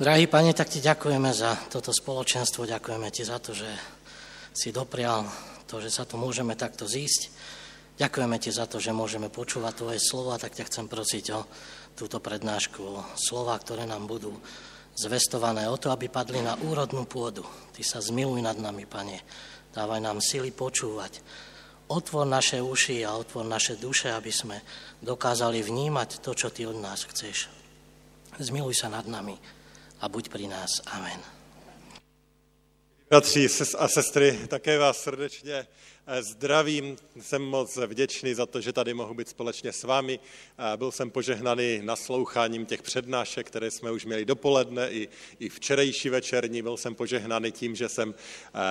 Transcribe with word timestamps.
Drahý 0.00 0.32
pane, 0.32 0.56
tak 0.56 0.72
ti 0.72 0.80
ďakujeme 0.80 1.28
za 1.28 1.68
toto 1.68 1.92
spoločenstvo, 1.92 2.64
ďakujeme 2.64 3.12
ti 3.12 3.20
za 3.20 3.36
to, 3.36 3.52
že 3.52 3.68
si 4.56 4.72
doprial 4.72 5.28
to, 5.68 5.76
že 5.76 5.92
sa 5.92 6.08
tu 6.08 6.16
môžeme 6.16 6.56
takto 6.56 6.88
zísť. 6.88 7.28
Ďakujeme 8.00 8.40
ti 8.40 8.48
za 8.48 8.64
to, 8.64 8.80
že 8.80 8.96
môžeme 8.96 9.28
počúvať 9.28 9.76
tvoje 9.76 10.00
slova, 10.00 10.40
tak 10.40 10.56
ťa 10.56 10.72
chcem 10.72 10.88
prosiť 10.88 11.24
o 11.36 11.44
túto 11.92 12.16
prednášku, 12.16 12.80
o 12.80 13.04
slova, 13.12 13.52
ktoré 13.60 13.84
nám 13.84 14.08
budú 14.08 14.32
zvestované 14.96 15.68
o 15.68 15.76
to, 15.76 15.92
aby 15.92 16.08
padli 16.08 16.40
na 16.40 16.56
úrodnú 16.64 17.04
pôdu. 17.04 17.44
Ty 17.76 17.84
sa 17.84 18.00
zmiluj 18.00 18.40
nad 18.40 18.56
nami, 18.56 18.88
pane. 18.88 19.20
Dávaj 19.68 20.00
nám 20.00 20.24
sily 20.24 20.48
počúvať. 20.48 21.20
Otvor 21.92 22.24
naše 22.24 22.56
uši 22.64 23.04
a 23.04 23.20
otvor 23.20 23.44
naše 23.44 23.76
duše, 23.76 24.08
aby 24.08 24.32
sme 24.32 24.64
dokázali 25.04 25.60
vnímať 25.60 26.24
to, 26.24 26.32
čo 26.32 26.48
ty 26.48 26.64
od 26.64 26.80
nás 26.80 27.04
chceš. 27.04 27.52
Zmiluj 28.40 28.80
sa 28.80 28.88
nad 28.88 29.04
nami 29.04 29.59
a 30.00 30.08
buď 30.08 30.28
pri 30.28 30.48
nás. 30.48 30.70
Amen. 30.86 31.20
Bratři 33.10 33.48
a 33.78 33.88
sestry, 33.88 34.38
také 34.48 34.78
vás 34.78 35.02
srdečně 35.02 35.66
zdravím. 36.20 36.96
Jsem 37.20 37.42
moc 37.42 37.76
vděčný 37.76 38.34
za 38.34 38.46
to, 38.46 38.60
že 38.60 38.72
tady 38.72 38.94
mohu 38.94 39.14
být 39.14 39.28
společně 39.28 39.72
s 39.72 39.82
vámi. 39.82 40.20
Byl 40.76 40.92
jsem 40.92 41.10
požehnaný 41.10 41.80
nasloucháním 41.82 42.66
těch 42.66 42.82
přednášek, 42.82 43.46
které 43.46 43.70
jsme 43.70 43.90
už 43.90 44.04
měli 44.04 44.24
dopoledne 44.24 44.90
i, 44.90 45.08
i 45.40 45.48
včerejší 45.48 46.08
večerní. 46.08 46.62
Byl 46.62 46.76
jsem 46.76 46.94
požehnaný 46.94 47.52
tím, 47.52 47.76
že 47.76 47.88
jsem 47.88 48.14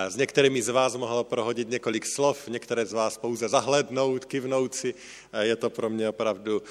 s 0.08 0.16
některými 0.16 0.62
z 0.62 0.68
vás 0.68 0.96
mohl 0.96 1.24
prohodit 1.24 1.70
několik 1.70 2.06
slov, 2.06 2.48
některé 2.48 2.86
z 2.86 2.92
vás 2.92 3.18
pouze 3.18 3.48
zahlednout, 3.48 4.24
kivnout 4.24 4.74
si. 4.74 4.94
Je 5.40 5.56
to 5.56 5.70
pro 5.70 5.90
mě 5.90 6.08
opravdu 6.08 6.62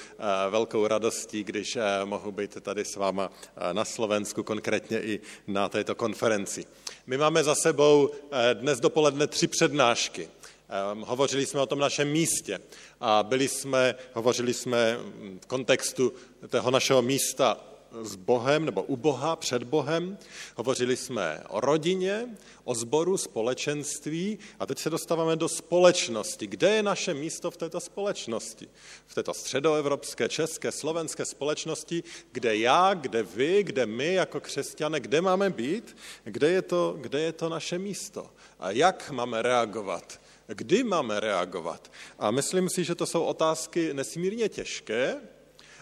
velkou 0.50 0.86
radostí, 0.86 1.44
když 1.44 1.78
mohu 2.04 2.32
být 2.32 2.60
tady 2.60 2.84
s 2.84 2.96
váma 2.96 3.32
na 3.72 3.84
Slovensku, 3.84 4.42
konkrétně 4.42 5.00
i 5.02 5.20
na 5.46 5.68
této 5.68 5.94
konferenci. 5.94 6.64
My 7.06 7.18
máme 7.18 7.44
za 7.44 7.54
sebou 7.54 8.10
dnes 8.54 8.80
dopoledne 8.80 9.26
tři 9.26 9.46
přednášky. 9.46 10.28
Ehm, 10.70 11.00
hovořili 11.00 11.46
jsme 11.46 11.60
o 11.60 11.66
tom 11.66 11.78
našem 11.78 12.08
místě 12.08 12.60
a 13.00 13.22
byli 13.22 13.48
jsme, 13.48 13.94
hovořili 14.12 14.54
jsme 14.54 14.98
v 15.42 15.46
kontextu 15.46 16.12
toho 16.48 16.70
našeho 16.70 17.02
místa 17.02 17.56
s 18.02 18.16
Bohem 18.16 18.64
nebo 18.64 18.82
u 18.82 18.96
Boha, 18.96 19.36
před 19.36 19.62
Bohem. 19.62 20.18
Hovořili 20.56 20.96
jsme 20.96 21.42
o 21.48 21.60
rodině, 21.60 22.28
o 22.64 22.74
zboru, 22.74 23.16
společenství 23.16 24.38
a 24.58 24.66
teď 24.66 24.78
se 24.78 24.90
dostáváme 24.90 25.36
do 25.36 25.48
společnosti. 25.48 26.46
Kde 26.46 26.70
je 26.70 26.82
naše 26.82 27.14
místo 27.14 27.50
v 27.50 27.56
této 27.56 27.80
společnosti? 27.80 28.68
V 29.06 29.14
této 29.14 29.34
středoevropské, 29.34 30.28
české, 30.28 30.72
slovenské 30.72 31.24
společnosti, 31.24 32.02
kde 32.32 32.56
já, 32.56 32.94
kde 32.94 33.22
vy, 33.22 33.62
kde 33.62 33.86
my 33.86 34.14
jako 34.14 34.40
křesťané, 34.40 35.00
kde 35.00 35.20
máme 35.20 35.50
být, 35.50 35.96
kde 36.24 36.50
je 36.50 36.62
to, 36.62 36.96
kde 37.00 37.20
je 37.20 37.32
to 37.32 37.48
naše 37.48 37.78
místo? 37.78 38.30
A 38.58 38.70
jak 38.70 39.10
máme 39.10 39.42
reagovat? 39.42 40.20
Kdy 40.54 40.84
máme 40.84 41.20
reagovat? 41.20 41.92
A 42.18 42.30
myslím 42.30 42.68
si, 42.68 42.84
že 42.84 42.94
to 42.94 43.06
jsou 43.06 43.24
otázky 43.24 43.94
nesmírně 43.94 44.48
těžké 44.48 45.16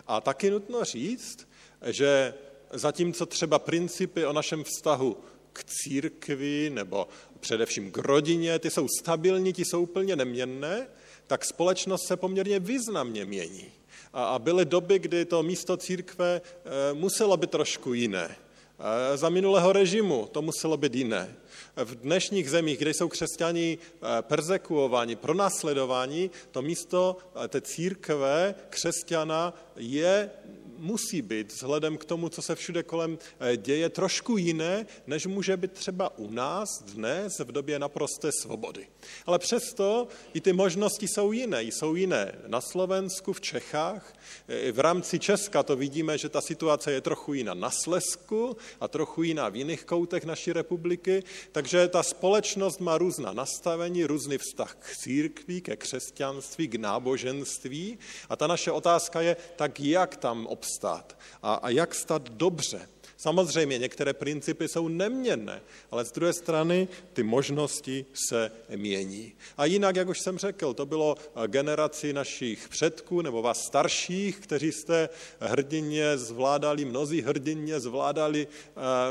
a 0.07 0.21
taky 0.21 0.51
nutno 0.51 0.85
říct, 0.85 1.49
že 1.87 2.35
zatímco 2.73 3.27
třeba 3.27 3.59
principy 3.59 4.27
o 4.27 4.33
našem 4.33 4.65
vztahu 4.65 5.17
k 5.53 5.65
církvi 5.65 6.71
nebo 6.75 7.09
především 7.41 7.91
k 7.91 7.99
rodině, 7.99 8.59
ty 8.59 8.71
jsou 8.71 8.87
stabilní, 9.01 9.53
ty 9.53 9.65
jsou 9.65 9.83
úplně 9.83 10.17
neměnné, 10.17 10.89
tak 11.27 11.45
společnost 11.45 12.07
se 12.07 12.17
poměrně 12.17 12.59
významně 12.59 13.25
mění. 13.25 13.73
A 14.13 14.39
byly 14.39 14.65
doby, 14.65 14.99
kdy 14.99 15.25
to 15.25 15.43
místo 15.43 15.77
církve 15.77 16.41
eh, 16.45 16.95
muselo 16.95 17.37
být 17.37 17.51
trošku 17.51 17.95
jiné. 17.95 18.37
Eh, 18.79 19.17
za 19.17 19.29
minulého 19.29 19.73
režimu 19.73 20.29
to 20.33 20.43
muselo 20.43 20.77
být 20.77 20.95
jiné 20.95 21.37
v 21.85 21.95
dnešních 21.95 22.51
zemích, 22.51 22.79
kde 22.79 22.95
jsou 22.95 23.09
křesťani 23.09 23.79
eh, 23.79 24.23
persekuováni, 24.23 25.17
pronásledováni, 25.17 26.31
to 26.51 26.63
místo 26.63 27.17
eh, 27.45 27.49
té 27.49 27.61
církve 27.61 28.55
křesťana 28.71 29.55
je 29.77 30.31
musí 30.79 31.23
být 31.23 31.53
vzhledem 31.53 31.97
k 31.97 32.05
tomu, 32.05 32.29
co 32.29 32.43
se 32.43 32.55
všude 32.55 32.83
kolem 32.83 33.19
eh, 33.41 33.57
děje, 33.57 33.89
trošku 33.89 34.37
jiné, 34.37 34.87
než 35.07 35.27
může 35.27 35.57
být 35.57 35.73
třeba 35.73 36.19
u 36.19 36.31
nás 36.31 36.69
dnes 36.83 37.39
v 37.39 37.53
době 37.53 37.79
naprosté 37.79 38.33
svobody. 38.33 38.87
Ale 39.27 39.39
přesto 39.39 40.09
i 40.35 40.41
ty 40.41 40.53
možnosti 40.53 41.09
jsou 41.09 41.33
jiné. 41.33 41.63
Jsou 41.63 41.95
jiné 41.95 42.35
na 42.47 42.61
Slovensku, 42.61 43.33
v 43.33 43.41
Čechách. 43.41 44.15
I 44.49 44.73
v 44.73 44.79
rámci 44.79 45.19
Česka 45.19 45.63
to 45.63 45.77
vidíme, 45.77 46.19
že 46.19 46.29
ta 46.29 46.41
situace 46.41 46.93
je 46.93 47.01
trochu 47.01 47.35
jiná 47.35 47.55
na 47.55 47.71
Slesku 47.71 48.57
a 48.81 48.89
trochu 48.89 49.23
jiná 49.23 49.49
v 49.49 49.57
jiných 49.57 49.85
koutech 49.85 50.25
naší 50.25 50.53
republiky. 50.53 51.23
Takže 51.53 51.89
ta 51.89 52.03
společnost 52.03 52.81
má 52.81 52.99
různá 52.99 53.33
nastavení, 53.33 54.05
různý 54.05 54.39
vztah 54.39 54.77
k 54.81 54.97
církvi, 54.97 55.61
ke 55.61 55.77
křesťanství, 55.77 56.69
k 56.69 56.75
náboženství. 56.75 57.99
A 58.29 58.37
ta 58.37 58.47
naše 58.47 58.71
otázka 58.71 59.21
je, 59.21 59.37
tak 59.57 59.81
jak 59.81 60.17
tam 60.17 60.47
obstát 60.69 61.17
a, 61.43 61.55
a 61.55 61.69
jak 61.69 61.95
stát 61.95 62.29
dobře. 62.29 62.89
Samozřejmě 63.21 63.79
některé 63.79 64.13
principy 64.13 64.69
jsou 64.69 64.89
neměnné, 64.89 65.63
ale 65.91 66.05
z 66.05 66.13
druhé 66.13 66.33
strany 66.33 66.89
ty 67.13 67.23
možnosti 67.23 68.07
se 68.29 68.51
mění. 68.77 69.33
A 69.57 69.65
jinak, 69.65 69.97
jak 69.97 70.09
už 70.09 70.21
jsem 70.21 70.39
řekl, 70.39 70.75
to 70.75 70.87
bylo 70.87 71.17
generaci 71.47 72.13
našich 72.13 72.69
předků 72.69 73.23
nebo 73.23 73.43
vás 73.43 73.65
starších, 73.65 74.39
kteří 74.39 74.73
jste 74.73 75.09
hrdině 75.41 76.19
zvládali, 76.19 76.85
mnozí 76.85 77.23
hrdině 77.23 77.81
zvládali 77.81 78.47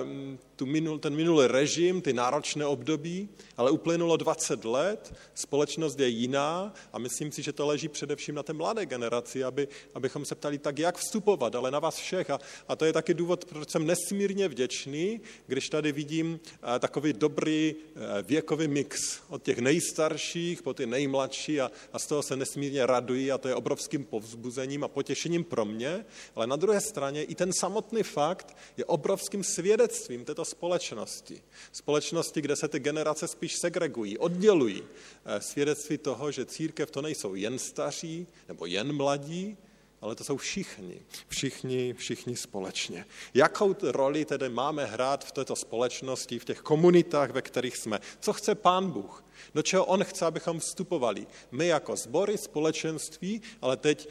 um, 0.06 0.40
tu 0.58 0.66
minul, 0.66 1.00
ten 1.00 1.16
minulý 1.16 1.48
režim, 1.48 2.02
ty 2.02 2.14
náročné 2.14 2.66
období, 2.66 3.30
ale 3.58 3.72
uplynulo 3.72 4.18
20 4.18 4.66
let, 4.66 5.14
společnost 5.36 6.00
je 6.00 6.08
jiná 6.08 6.74
a 6.94 7.00
myslím 7.00 7.32
si, 7.32 7.42
že 7.42 7.54
to 7.54 7.66
leží 7.66 7.88
především 7.88 8.36
na 8.36 8.44
té 8.44 8.54
mladé 8.54 8.86
generaci, 8.86 9.44
aby, 9.44 9.68
abychom 9.94 10.26
se 10.26 10.36
ptali 10.36 10.58
tak, 10.58 10.80
jak 10.80 10.98
vstupovat, 10.98 11.56
ale 11.56 11.72
na 11.72 11.80
vás 11.80 11.96
všech. 11.96 12.30
A, 12.30 12.40
a 12.68 12.76
to 12.76 12.86
je 12.86 12.94
taky 12.94 13.14
důvod, 13.14 13.46
proč 13.46 13.70
jsem 13.70 13.86
nesmírně 13.98 14.48
vděčný, 14.48 15.22
když 15.48 15.70
tady 15.70 15.92
vidím 15.92 16.40
a, 16.62 16.80
takový 16.80 17.14
dobrý 17.14 17.76
a, 17.76 18.22
věkový 18.22 18.68
mix 18.68 19.20
od 19.30 19.44
těch 19.44 19.58
nejstarších 19.58 20.62
po 20.62 20.74
ty 20.74 20.86
nejmladší 20.86 21.62
a, 21.62 21.72
a 21.94 22.00
z 22.00 22.08
toho 22.08 22.24
se 22.24 22.36
nesmírně 22.36 22.86
radují 22.86 23.32
a 23.32 23.38
to 23.38 23.48
je 23.48 23.56
obrovským 23.56 24.06
povzbuzením 24.06 24.84
a 24.84 24.88
potěšením 24.88 25.44
pro 25.44 25.66
mě, 25.66 26.06
ale 26.36 26.48
na 26.48 26.56
druhé 26.56 26.82
straně 26.82 27.24
i 27.24 27.36
ten 27.36 27.54
samotný 27.54 28.04
fakt 28.04 28.58
je 28.78 28.86
obrovským 28.86 29.44
svědectvím 29.44 30.26
této 30.26 30.46
společnosti. 30.46 31.42
Společnosti, 31.72 32.42
kde 32.42 32.56
se 32.56 32.68
ty 32.68 32.80
generace 32.80 33.28
spíš 33.28 33.56
segregují, 33.56 34.18
oddělují. 34.18 34.84
Eh, 35.26 35.42
svědectví 35.42 35.98
toho, 35.98 36.32
že 36.32 36.46
církev 36.46 36.92
to 36.92 37.02
nejsou 37.02 37.36
jen 37.36 37.60
staří 37.60 38.28
nebo 38.48 38.66
jen 38.66 38.94
mladí, 38.94 39.58
ale 40.02 40.16
to 40.16 40.24
jsou 40.24 40.38
všichni, 40.38 41.02
všichni, 41.28 41.94
všichni 41.94 42.36
společně. 42.36 43.06
Jakou 43.34 43.76
roli 43.82 44.26
tedy 44.26 44.50
máme 44.50 44.86
hrát 44.86 45.26
v 45.26 45.32
této 45.32 45.56
společnosti, 45.56 46.40
v 46.40 46.46
těch 46.46 46.60
komunitách, 46.60 47.32
ve 47.32 47.42
kterých 47.42 47.78
jsme? 47.78 48.00
Co 48.20 48.34
chce 48.34 48.56
Pán 48.56 48.92
Bůh? 48.92 49.24
Do 49.56 49.62
čeho 49.62 49.86
On 49.86 50.04
chce, 50.04 50.26
abychom 50.26 50.60
vstupovali? 50.60 51.28
My 51.52 51.68
jako 51.68 51.96
sbory, 51.96 52.38
společenství, 52.38 53.42
ale 53.62 53.78
teď 53.78 54.10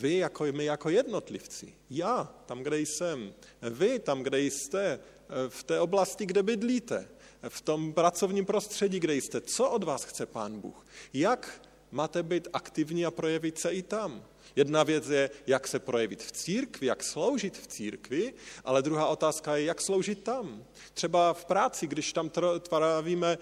vy 0.00 0.16
jako 0.16 0.44
my 0.52 0.64
jako 0.64 0.88
jednotlivci. 0.88 1.74
Já 1.90 2.34
tam, 2.46 2.62
kde 2.62 2.80
jsem. 2.80 3.34
Vy 3.62 3.98
tam, 3.98 4.22
kde 4.22 4.40
jste 4.40 5.00
v 5.48 5.64
té 5.64 5.80
oblasti, 5.80 6.26
kde 6.26 6.42
bydlíte, 6.42 7.08
v 7.48 7.60
tom 7.60 7.92
pracovním 7.92 8.46
prostředí, 8.46 9.00
kde 9.00 9.14
jste. 9.14 9.40
Co 9.40 9.70
od 9.70 9.84
vás 9.84 10.04
chce 10.04 10.26
Pán 10.26 10.60
Bůh? 10.60 10.86
Jak 11.12 11.62
máte 11.90 12.22
být 12.22 12.48
aktivní 12.52 13.06
a 13.06 13.10
projevit 13.10 13.58
se 13.58 13.70
i 13.70 13.82
tam? 13.82 14.24
Jedna 14.56 14.82
věc 14.82 15.08
je, 15.08 15.30
jak 15.46 15.68
se 15.68 15.78
projevit 15.78 16.22
v 16.22 16.32
církvi, 16.32 16.86
jak 16.86 17.02
sloužit 17.02 17.58
v 17.58 17.66
církvi, 17.66 18.34
ale 18.64 18.82
druhá 18.82 19.06
otázka 19.06 19.56
je, 19.56 19.64
jak 19.64 19.80
sloužit 19.80 20.22
tam. 20.22 20.64
Třeba 20.94 21.32
v 21.32 21.44
práci, 21.44 21.86
když 21.86 22.12
tam 22.12 22.30
trávíme 22.60 23.38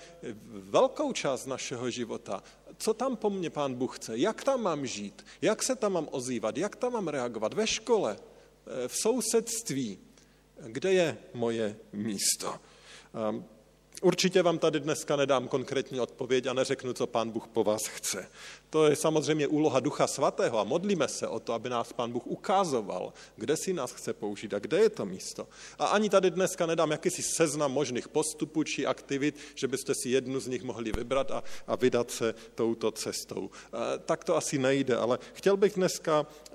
velkou 0.47 1.13
část 1.13 1.47
našeho 1.47 1.91
života, 1.91 2.43
co 2.77 2.95
tam 2.95 3.17
po 3.17 3.31
mně 3.31 3.51
pán 3.51 3.75
Bůh 3.75 3.97
chce, 3.97 4.19
jak 4.19 4.45
tam 4.45 4.63
mám 4.63 4.87
žít, 4.87 5.27
jak 5.43 5.63
se 5.63 5.77
tam 5.77 5.93
mám 5.93 6.09
ozývat, 6.11 6.57
jak 6.57 6.77
tam 6.77 6.93
mám 6.93 7.09
reagovat, 7.09 7.55
ve 7.55 7.67
škole, 7.67 8.17
v 8.87 8.97
sousedství, 8.97 9.99
kde 10.67 10.93
je 10.93 11.19
moje 11.35 11.77
místo. 11.93 12.55
Ehm, 13.29 13.45
Určitě 14.03 14.43
vám 14.43 14.59
tady 14.59 14.81
dneska 14.81 15.17
nedám 15.17 15.49
konkrétní 15.49 16.01
odpověď 16.01 16.47
a 16.47 16.53
neřeknu, 16.53 16.93
co 16.93 17.07
pán 17.07 17.31
Bůh 17.31 17.49
po 17.49 17.65
vás 17.65 17.83
chce. 17.87 18.29
To 18.73 18.87
je 18.87 18.97
samozřejmě 18.97 19.47
úloha 19.47 19.81
Ducha 19.81 20.07
Svatého 20.07 20.59
a 20.59 20.65
modlíme 20.65 21.09
se 21.09 21.29
o 21.29 21.41
to, 21.41 21.53
aby 21.53 21.69
nás 21.69 21.93
pán 21.93 22.13
Bůh 22.13 22.27
ukázoval, 22.27 23.13
kde 23.37 23.57
si 23.57 23.73
nás 23.73 23.93
chce 23.93 24.13
použít 24.13 24.55
a 24.55 24.59
kde 24.59 24.79
je 24.79 24.91
to 24.91 25.07
místo. 25.07 25.49
A 25.79 25.87
ani 25.87 26.11
tady 26.11 26.31
dneska 26.31 26.67
nedám 26.67 26.91
jakýsi 26.91 27.23
seznam 27.23 27.73
možných 27.73 28.09
postupů 28.09 28.65
či 28.65 28.87
aktivit, 28.87 29.37
že 29.55 29.69
byste 29.69 29.95
si 29.95 30.09
jednu 30.09 30.41
z 30.41 30.47
nich 30.47 30.63
mohli 30.63 30.93
vybrat 30.93 31.31
a, 31.31 31.43
a 31.67 31.77
vydat 31.77 32.11
se 32.11 32.35
touto 32.55 32.91
cestou. 32.91 33.51
E, 33.53 33.99
tak 33.99 34.25
to 34.25 34.37
asi 34.37 34.59
nejde, 34.59 34.97
ale 34.97 35.19
chtěl 35.33 35.57
bych 35.57 35.75
dneska 35.75 36.27
e, 36.51 36.55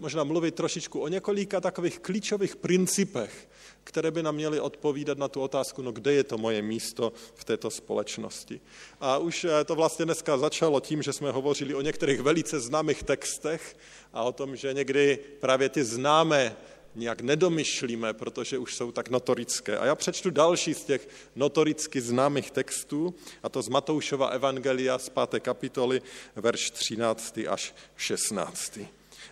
možná 0.00 0.24
mluvit 0.24 0.54
trošičku 0.54 1.00
o 1.00 1.08
několika 1.08 1.60
takových 1.60 1.98
klíčových 1.98 2.56
principech, 2.56 3.48
které 3.84 4.10
by 4.10 4.22
nám 4.22 4.34
měly 4.34 4.60
odpovídat 4.60 5.18
na 5.18 5.28
tu 5.28 5.40
otázku, 5.40 5.82
no 5.82 5.92
kde 5.92 6.12
je 6.12 6.24
to 6.24 6.38
moje 6.38 6.62
místo 6.62 7.12
v 7.34 7.44
této 7.44 7.70
společnosti. 7.70 8.60
A 9.00 9.18
už 9.18 9.44
eh, 9.44 9.64
to 9.64 9.74
vlastně 9.74 10.04
dneska 10.04 10.38
začalo 10.38 10.80
tím, 10.80 11.02
že 11.02 11.12
jsme 11.12 11.29
hovořili 11.30 11.74
o 11.74 11.80
některých 11.80 12.20
velice 12.20 12.60
známých 12.60 13.02
textech 13.02 13.76
a 14.12 14.22
o 14.22 14.32
tom, 14.32 14.56
že 14.56 14.74
někdy 14.74 15.18
právě 15.40 15.68
ty 15.68 15.84
známé 15.84 16.56
nějak 16.94 17.20
nedomyšlíme, 17.20 18.12
protože 18.12 18.58
už 18.58 18.74
jsou 18.74 18.92
tak 18.92 19.08
notorické. 19.08 19.78
A 19.78 19.86
já 19.86 19.94
přečtu 19.94 20.30
další 20.30 20.74
z 20.74 20.84
těch 20.84 21.08
notoricky 21.36 22.00
známých 22.00 22.50
textů, 22.50 23.14
a 23.42 23.48
to 23.48 23.62
z 23.62 23.68
Matoušova 23.68 24.28
Evangelia 24.28 24.98
z 24.98 25.08
5. 25.08 25.42
kapitoly, 25.42 26.02
verš 26.36 26.70
13 26.70 27.38
až 27.48 27.74
16. 27.96 28.78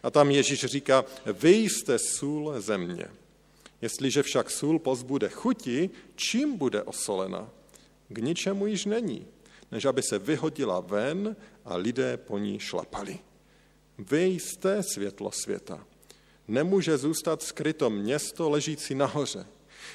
A 0.02 0.10
tam 0.10 0.30
Ježíš 0.30 0.64
říká, 0.64 1.04
vy 1.26 1.50
jste 1.50 1.98
sůl 1.98 2.60
země. 2.60 3.06
Jestliže 3.82 4.22
však 4.22 4.50
sůl 4.50 4.78
pozbude 4.78 5.28
chuti, 5.28 5.90
čím 6.16 6.56
bude 6.56 6.82
osolena? 6.82 7.50
K 8.08 8.18
ničemu 8.18 8.66
již 8.66 8.84
není, 8.84 9.26
než 9.72 9.84
aby 9.84 10.02
se 10.02 10.18
vyhodila 10.18 10.80
ven 10.80 11.36
a 11.68 11.76
lidé 11.76 12.16
po 12.16 12.38
ní 12.38 12.58
šlapali. 12.58 13.18
Vy 13.98 14.24
jste 14.24 14.82
světlo 14.82 15.30
světa. 15.32 15.86
Nemůže 16.48 16.98
zůstat 16.98 17.42
skryto 17.42 17.90
město 17.90 18.50
ležící 18.50 18.94
nahoře. 18.94 19.46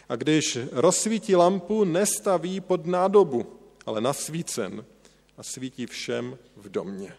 A 0.09 0.15
když 0.15 0.57
rozsvítí 0.71 1.35
lampu, 1.35 1.83
nestaví 1.83 2.61
pod 2.61 2.85
nádobu, 2.85 3.59
ale 3.85 4.01
nasvícen 4.01 4.85
a 5.37 5.43
svítí 5.43 5.85
všem 5.85 6.37
v 6.55 6.69
domě. 6.69 7.15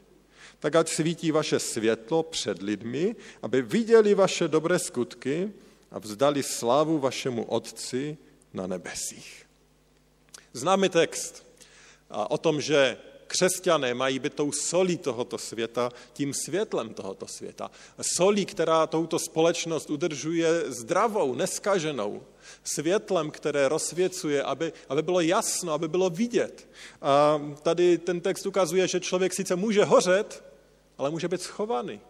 Tak 0.58 0.76
ať 0.76 0.88
svítí 0.88 1.30
vaše 1.30 1.58
světlo 1.58 2.22
před 2.22 2.62
lidmi, 2.62 3.16
aby 3.42 3.62
viděli 3.62 4.14
vaše 4.14 4.48
dobré 4.48 4.78
skutky 4.78 5.52
a 5.90 5.98
vzdali 5.98 6.42
slávu 6.42 6.98
vašemu 6.98 7.44
Otci 7.44 8.16
na 8.52 8.66
nebesích. 8.66 9.46
Známe 10.52 10.88
text 10.88 11.46
o 12.28 12.38
tom, 12.38 12.60
že 12.60 12.96
křesťané 13.26 13.94
mají 13.94 14.18
být 14.18 14.34
tou 14.34 14.52
solí 14.52 14.98
tohoto 14.98 15.38
světa, 15.38 15.90
tím 16.12 16.34
světlem 16.34 16.94
tohoto 16.94 17.26
světa. 17.26 17.70
Solí, 18.16 18.46
která 18.46 18.86
touto 18.86 19.18
společnost 19.18 19.90
udržuje 19.90 20.72
zdravou, 20.72 21.34
neskaženou. 21.34 22.22
Světlem, 22.64 23.30
které 23.30 23.68
rozsvěcuje, 23.68 24.42
aby, 24.42 24.72
aby 24.88 25.02
bylo 25.02 25.20
jasno, 25.20 25.72
aby 25.72 25.88
bylo 25.88 26.10
vidět. 26.10 26.68
A 27.02 27.42
tady 27.62 27.98
ten 27.98 28.20
text 28.20 28.46
ukazuje, 28.46 28.88
že 28.88 29.00
člověk 29.00 29.34
sice 29.34 29.56
může 29.56 29.84
hořet, 29.84 30.44
ale 30.98 31.10
může 31.10 31.28
být 31.28 31.42
schovaný 31.42 32.00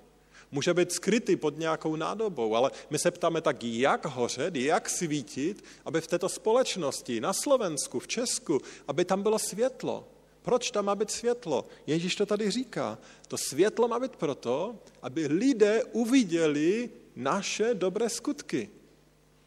může 0.55 0.75
být 0.75 0.93
skrytý 0.93 1.37
pod 1.37 1.59
nějakou 1.59 1.97
nádobou, 1.97 2.57
ale 2.57 2.71
my 2.91 2.99
se 2.99 3.11
ptáme 3.11 3.41
tak, 3.41 3.65
jak 3.65 4.07
hořet, 4.07 4.57
jak 4.57 4.91
svítit, 4.91 5.65
aby 5.85 6.01
v 6.01 6.07
této 6.07 6.29
společnosti, 6.29 7.21
na 7.21 7.33
Slovensku, 7.33 7.99
v 7.99 8.09
Česku, 8.09 8.61
aby 8.89 9.05
tam 9.05 9.23
bylo 9.23 9.39
světlo. 9.39 10.09
Proč 10.45 10.71
tam 10.71 10.85
má 10.85 10.95
být 10.95 11.11
světlo? 11.11 11.65
Ježíš 11.87 12.17
to 12.17 12.27
tady 12.27 12.51
říká. 12.51 12.99
To 13.29 13.37
světlo 13.39 13.89
má 13.89 13.99
být 14.01 14.17
proto, 14.17 14.77
aby 15.03 15.27
lidé 15.27 15.85
uviděli 15.93 16.91
naše 17.17 17.75
dobré 17.75 18.09
skutky. 18.09 18.71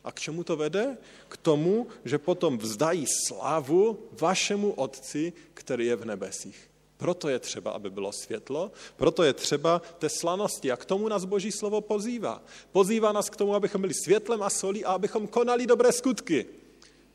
A 0.03 0.11
k 0.11 0.19
čemu 0.19 0.44
to 0.44 0.57
vede? 0.57 0.97
K 1.29 1.38
tomu, 1.38 1.88
že 2.05 2.17
potom 2.17 2.57
vzdají 2.57 3.05
slávu 3.27 3.99
vašemu 4.11 4.71
Otci, 4.71 5.33
který 5.53 5.85
je 5.85 5.95
v 5.95 6.05
nebesích. 6.05 6.69
Proto 6.97 7.29
je 7.29 7.39
třeba, 7.39 7.71
aby 7.71 7.89
bylo 7.89 8.11
světlo, 8.11 8.71
proto 8.95 9.23
je 9.23 9.33
třeba 9.33 9.81
té 9.99 10.09
slanosti. 10.09 10.71
A 10.71 10.77
k 10.77 10.85
tomu 10.85 11.07
nás 11.07 11.25
Boží 11.25 11.51
slovo 11.51 11.81
pozývá. 11.81 12.41
Pozývá 12.71 13.11
nás 13.11 13.29
k 13.29 13.35
tomu, 13.35 13.55
abychom 13.55 13.81
byli 13.81 13.94
světlem 13.94 14.44
a 14.44 14.49
solí 14.49 14.85
a 14.85 14.91
abychom 14.91 15.27
konali 15.27 15.67
dobré 15.67 15.91
skutky. 15.91 16.45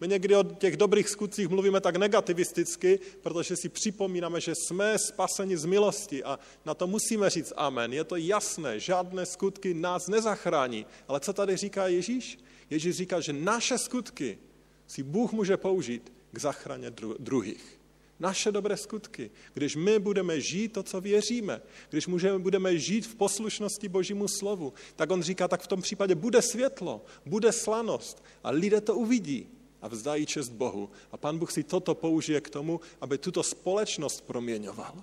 My 0.02 0.08
někdy 0.08 0.36
o 0.36 0.42
těch 0.42 0.76
dobrých 0.76 1.08
skutcích 1.08 1.48
mluvíme 1.48 1.80
tak 1.80 1.96
negativisticky, 1.96 3.00
protože 3.20 3.56
si 3.56 3.68
připomínáme, 3.68 4.40
že 4.40 4.54
jsme 4.54 4.98
spaseni 4.98 5.56
z 5.56 5.64
milosti 5.64 6.24
a 6.24 6.38
na 6.66 6.74
to 6.74 6.86
musíme 6.86 7.30
říct 7.30 7.52
amen. 7.56 7.92
Je 7.92 8.04
to 8.04 8.16
jasné, 8.16 8.80
žádné 8.80 9.26
skutky 9.26 9.74
nás 9.74 10.08
nezachrání. 10.08 10.86
Ale 11.08 11.20
co 11.20 11.32
tady 11.32 11.56
říká 11.56 11.86
Ježíš? 11.86 12.38
Ježíš 12.70 12.96
říká, 12.96 13.20
že 13.20 13.32
naše 13.32 13.78
skutky 13.78 14.38
si 14.86 15.02
Bůh 15.02 15.32
může 15.32 15.56
použít 15.56 16.12
k 16.32 16.38
zachraně 16.38 16.90
druhých 17.18 17.80
naše 18.20 18.52
dobré 18.52 18.76
skutky, 18.76 19.30
když 19.54 19.76
my 19.76 19.98
budeme 19.98 20.40
žít 20.40 20.72
to, 20.72 20.82
co 20.82 21.00
věříme, 21.00 21.62
když 21.90 22.06
můžeme, 22.06 22.38
budeme 22.38 22.78
žít 22.78 23.06
v 23.06 23.14
poslušnosti 23.14 23.88
Božímu 23.88 24.28
slovu, 24.28 24.72
tak 24.96 25.10
on 25.10 25.22
říká, 25.22 25.48
tak 25.48 25.62
v 25.62 25.66
tom 25.66 25.82
případě 25.82 26.14
bude 26.14 26.42
světlo, 26.42 27.04
bude 27.26 27.52
slanost 27.52 28.22
a 28.44 28.50
lidé 28.50 28.80
to 28.80 28.94
uvidí 28.94 29.61
a 29.82 29.88
vzdají 29.88 30.26
čest 30.26 30.48
Bohu. 30.48 30.90
A 31.12 31.16
pan 31.16 31.38
Bůh 31.38 31.52
si 31.52 31.62
toto 31.62 31.94
použije 31.94 32.40
k 32.40 32.50
tomu, 32.50 32.80
aby 33.00 33.18
tuto 33.18 33.42
společnost 33.42 34.20
proměňoval. 34.20 34.94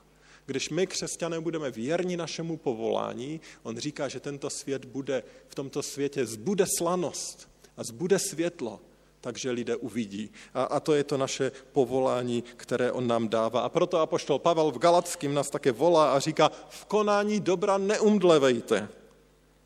Když 0.45 0.69
my, 0.69 0.87
křesťané, 0.87 1.39
budeme 1.39 1.71
věrni 1.71 2.17
našemu 2.17 2.57
povolání, 2.57 3.41
on 3.63 3.77
říká, 3.77 4.07
že 4.07 4.19
tento 4.19 4.49
svět 4.49 4.85
bude, 4.85 5.23
v 5.47 5.55
tomto 5.55 5.83
světě 5.83 6.25
zbude 6.25 6.65
slanost 6.77 7.49
a 7.77 7.83
zbude 7.83 8.19
světlo 8.19 8.79
takže 9.21 9.51
lidé 9.51 9.75
uvidí. 9.75 10.31
A, 10.53 10.63
a 10.63 10.79
to 10.79 10.93
je 10.93 11.03
to 11.03 11.17
naše 11.17 11.51
povolání, 11.71 12.43
které 12.55 12.91
on 12.91 13.07
nám 13.07 13.29
dává. 13.29 13.61
A 13.61 13.69
proto 13.69 13.97
apoštol 13.97 14.39
Pavel 14.39 14.71
v 14.71 14.77
Galackém 14.77 15.33
nás 15.33 15.49
také 15.49 15.71
volá 15.71 16.13
a 16.13 16.19
říká, 16.19 16.51
v 16.69 16.85
konání 16.85 17.39
dobra 17.39 17.77
neumdlevejte. 17.77 18.89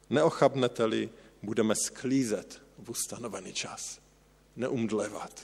Neochabnete-li, 0.09 1.09
budeme 1.43 1.75
sklízet 1.75 2.61
v 2.77 2.89
ustanovený 2.89 3.53
čas. 3.53 4.02
Neumdlevat, 4.55 5.41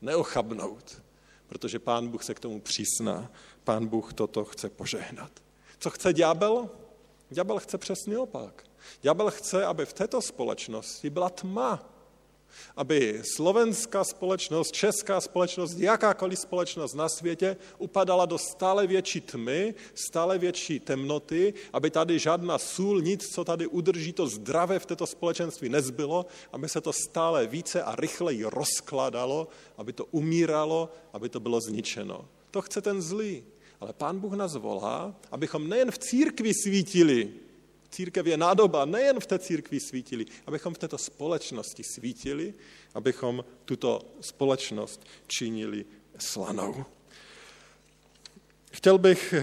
neochabnout, 0.00 1.02
protože 1.46 1.78
pán 1.78 2.08
Bůh 2.08 2.24
se 2.24 2.34
k 2.34 2.40
tomu 2.40 2.60
přísná. 2.60 3.30
Pán 3.64 3.86
Bůh 3.86 4.12
toto 4.12 4.44
chce 4.44 4.70
požehnat. 4.70 5.30
Co 5.78 5.90
chce 5.90 6.12
ďábel? 6.12 6.70
Ďábel 7.30 7.58
chce 7.58 7.78
přesný 7.78 8.16
opak. 8.16 8.64
Ďábel 9.02 9.30
chce, 9.30 9.64
aby 9.64 9.86
v 9.86 9.92
této 9.92 10.22
společnosti 10.22 11.10
byla 11.10 11.30
tma, 11.30 11.95
aby 12.76 13.22
slovenská 13.36 14.04
společnost, 14.04 14.72
česká 14.72 15.20
společnost, 15.20 15.78
jakákoliv 15.78 16.38
společnost 16.38 16.94
na 16.94 17.08
světě 17.08 17.56
upadala 17.78 18.26
do 18.26 18.38
stále 18.38 18.86
větší 18.86 19.20
tmy, 19.20 19.74
stále 19.94 20.38
větší 20.38 20.80
temnoty, 20.80 21.54
aby 21.72 21.90
tady 21.90 22.18
žádná 22.18 22.58
sůl, 22.58 23.00
nic, 23.00 23.34
co 23.34 23.44
tady 23.44 23.66
udrží 23.66 24.12
to 24.12 24.26
zdravé 24.26 24.78
v 24.78 24.86
této 24.86 25.06
společenství 25.06 25.68
nezbylo, 25.68 26.26
aby 26.52 26.68
se 26.68 26.80
to 26.80 26.92
stále 26.92 27.46
více 27.46 27.82
a 27.82 27.96
rychleji 27.96 28.44
rozkladalo, 28.44 29.48
aby 29.76 29.92
to 29.92 30.04
umíralo, 30.04 30.92
aby 31.12 31.28
to 31.28 31.40
bylo 31.40 31.60
zničeno. 31.60 32.28
To 32.50 32.62
chce 32.62 32.80
ten 32.80 33.02
zlý. 33.02 33.44
Ale 33.80 33.92
pán 33.92 34.18
Bůh 34.18 34.32
nás 34.32 34.56
volá, 34.56 35.14
abychom 35.30 35.68
nejen 35.68 35.90
v 35.90 35.98
církvi 35.98 36.52
svítili, 36.54 37.32
Církev 37.90 38.26
je 38.26 38.36
nádoba, 38.36 38.84
nejen 38.84 39.20
v 39.20 39.26
té 39.26 39.38
církvi 39.38 39.80
svítili, 39.80 40.26
abychom 40.46 40.74
v 40.74 40.78
této 40.78 40.98
společnosti 40.98 41.82
svítili, 41.84 42.54
abychom 42.94 43.44
tuto 43.64 44.00
společnost 44.20 45.06
činili 45.26 45.84
slanou. 46.18 46.84
Chtěl 48.72 48.98
bych 48.98 49.34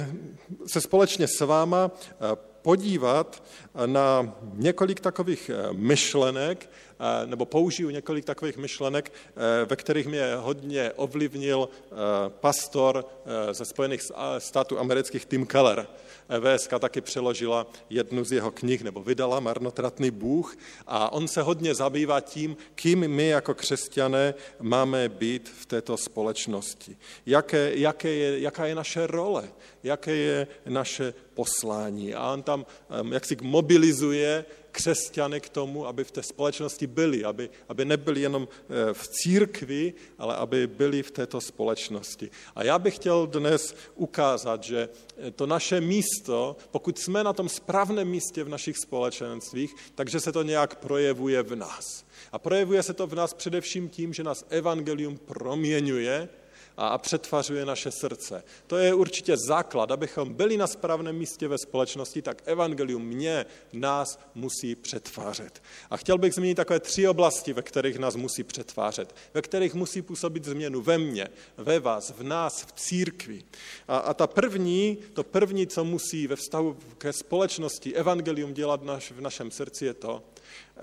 se 0.68 0.82
společně 0.82 1.28
s 1.28 1.40
váma 1.40 1.92
eh, 1.92 2.16
podívat 2.62 3.44
na 3.86 4.36
několik 4.54 5.00
takových 5.00 5.50
eh, 5.50 5.74
myšlenek, 5.74 6.70
Eh, 7.04 7.28
nebo 7.28 7.46
použiju 7.46 7.90
několik 7.90 8.26
takových 8.26 8.58
myšlenek, 8.58 9.12
eh, 9.12 9.66
ve 9.66 9.76
kterých 9.76 10.08
mě 10.08 10.36
hodně 10.36 10.92
ovlivnil 10.96 11.70
eh, 11.70 11.96
pastor 12.30 13.06
ze 13.52 13.66
Spojených 13.66 14.02
států 14.38 14.80
amerických 14.80 15.26
Tim 15.26 15.46
Keller. 15.46 15.88
VSK 16.30 16.70
taky 16.80 17.02
přeložila 17.02 17.68
jednu 17.90 18.24
z 18.24 18.32
jeho 18.32 18.52
knih, 18.52 18.84
nebo 18.84 19.04
vydala 19.04 19.40
Marnotratný 19.40 20.12
Bůh 20.12 20.58
a 20.88 21.14
on 21.14 21.28
se 21.28 21.42
hodně 21.42 21.76
zabývá 21.76 22.22
tím, 22.22 22.58
kým 22.76 23.08
my 23.08 23.28
jako 23.28 23.54
křesťané 23.54 24.34
máme 24.60 25.10
být 25.10 25.50
v 25.50 25.66
této 25.66 25.98
společnosti. 25.98 26.98
Jaké, 27.26 27.72
jaké 27.76 28.10
je, 28.10 28.40
jaká 28.40 28.66
je 28.66 28.76
naše 28.76 29.08
role, 29.08 29.50
jaké 29.84 30.16
je 30.16 30.48
naše 30.66 31.14
poslání. 31.34 32.14
A 32.14 32.34
on 32.34 32.44
tam 32.44 32.66
jak 33.12 33.26
si 33.26 33.38
mobilizuje 33.42 34.46
křesťany 34.74 35.42
k 35.42 35.50
tomu, 35.50 35.88
aby 35.88 36.04
v 36.04 36.12
té 36.12 36.24
společnosti 36.24 36.88
byli, 36.88 37.24
aby, 37.24 37.50
aby 37.70 37.86
nebyli 37.86 38.22
jenom 38.22 38.48
eh, 38.50 38.94
v 38.94 39.08
církvi, 39.08 39.94
ale 40.18 40.36
aby 40.36 40.68
byli 40.68 41.04
v 41.04 41.12
této 41.12 41.42
společnosti. 41.42 42.32
A 42.56 42.64
já 42.64 42.80
bych 42.80 42.96
chtěl 42.96 43.28
dnes 43.28 43.76
ukázat, 43.96 44.64
že 44.64 44.90
eh, 45.18 45.32
to 45.32 45.46
naše 45.46 45.82
místo, 45.82 46.58
pokud 46.72 47.00
jsme 47.00 47.24
na 47.24 47.34
tom 47.34 47.50
správném 47.50 48.08
místě 48.08 48.44
v 48.44 48.50
našich 48.50 48.78
společenstvích, 48.78 49.76
takže 49.96 50.20
se 50.20 50.32
to 50.32 50.44
nějak 50.44 50.76
projevuje 50.76 51.44
v 51.44 51.56
nás. 51.56 52.06
A 52.32 52.40
projevuje 52.40 52.84
se 52.84 52.94
to 52.94 53.08
v 53.08 53.16
nás 53.16 53.34
především 53.34 53.90
tím, 53.90 54.14
že 54.14 54.24
nás 54.24 54.46
evangelium 54.50 55.18
proměňuje, 55.18 56.30
a 56.78 56.98
přetvařuje 56.98 57.66
naše 57.66 57.92
srdce. 57.92 58.44
To 58.68 58.78
je 58.78 58.94
určitě 58.94 59.38
základ, 59.38 59.92
abychom 59.92 60.34
byli 60.34 60.58
na 60.58 60.68
správném 60.68 61.16
místě 61.16 61.48
ve 61.48 61.58
společnosti, 61.58 62.22
tak 62.22 62.42
evangelium 62.46 63.06
mě, 63.06 63.46
nás 63.74 64.20
musí 64.36 64.76
přetvářet. 64.76 65.64
A 65.90 65.98
chtěl 65.98 66.18
bych 66.18 66.34
zmínit 66.34 66.56
takové 66.56 66.80
tři 66.80 67.08
oblasti, 67.08 67.54
ve 67.54 67.62
kterých 67.62 68.00
nás 68.00 68.16
musí 68.16 68.44
přetvářet, 68.44 69.16
ve 69.34 69.42
kterých 69.42 69.74
musí 69.74 70.02
působit 70.02 70.46
změnu 70.46 70.82
ve 70.82 70.98
mně, 70.98 71.28
ve 71.58 71.80
vás, 71.80 72.14
v 72.18 72.24
nás, 72.24 72.66
v 72.66 72.72
církvi. 72.72 73.44
A, 73.88 73.98
a 73.98 74.14
ta 74.14 74.28
první, 74.28 74.98
to 75.14 75.24
první, 75.24 75.68
co 75.68 75.84
musí 75.84 76.28
ve 76.28 76.36
vztahu 76.36 76.78
ke 76.98 77.14
společnosti 77.14 77.96
evangelium 77.96 78.54
dělat 78.54 78.84
naš, 78.84 79.12
v 79.12 79.22
našem 79.22 79.52
srdci, 79.52 79.86
je 79.86 79.94
to, 79.94 80.24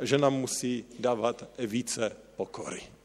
že 0.01 0.19
nám 0.19 0.35
musí 0.35 0.85
dávat 0.99 1.49
více 1.59 2.17
pokory. 2.37 3.00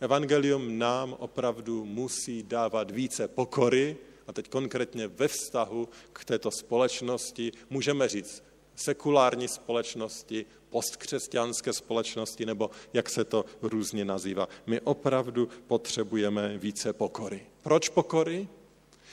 Evangelium 0.00 0.78
nám 0.78 1.16
opravdu 1.18 1.84
musí 1.84 2.42
dávat 2.42 2.90
více 2.90 3.28
pokory, 3.28 3.96
a 4.26 4.32
teď 4.32 4.48
konkrétně 4.48 5.08
ve 5.08 5.28
vztahu 5.28 5.88
k 6.12 6.24
této 6.24 6.50
společnosti, 6.50 7.52
můžeme 7.70 8.08
říct 8.08 8.42
sekulární 8.76 9.48
společnosti, 9.48 10.46
postkřesťanské 10.70 11.72
společnosti, 11.72 12.46
nebo 12.46 12.70
jak 12.92 13.10
se 13.10 13.24
to 13.24 13.44
různě 13.62 14.04
nazývá. 14.04 14.48
My 14.66 14.80
opravdu 14.80 15.48
potřebujeme 15.66 16.58
více 16.58 16.92
pokory. 16.92 17.46
Proč 17.62 17.88
pokory? 17.88 18.48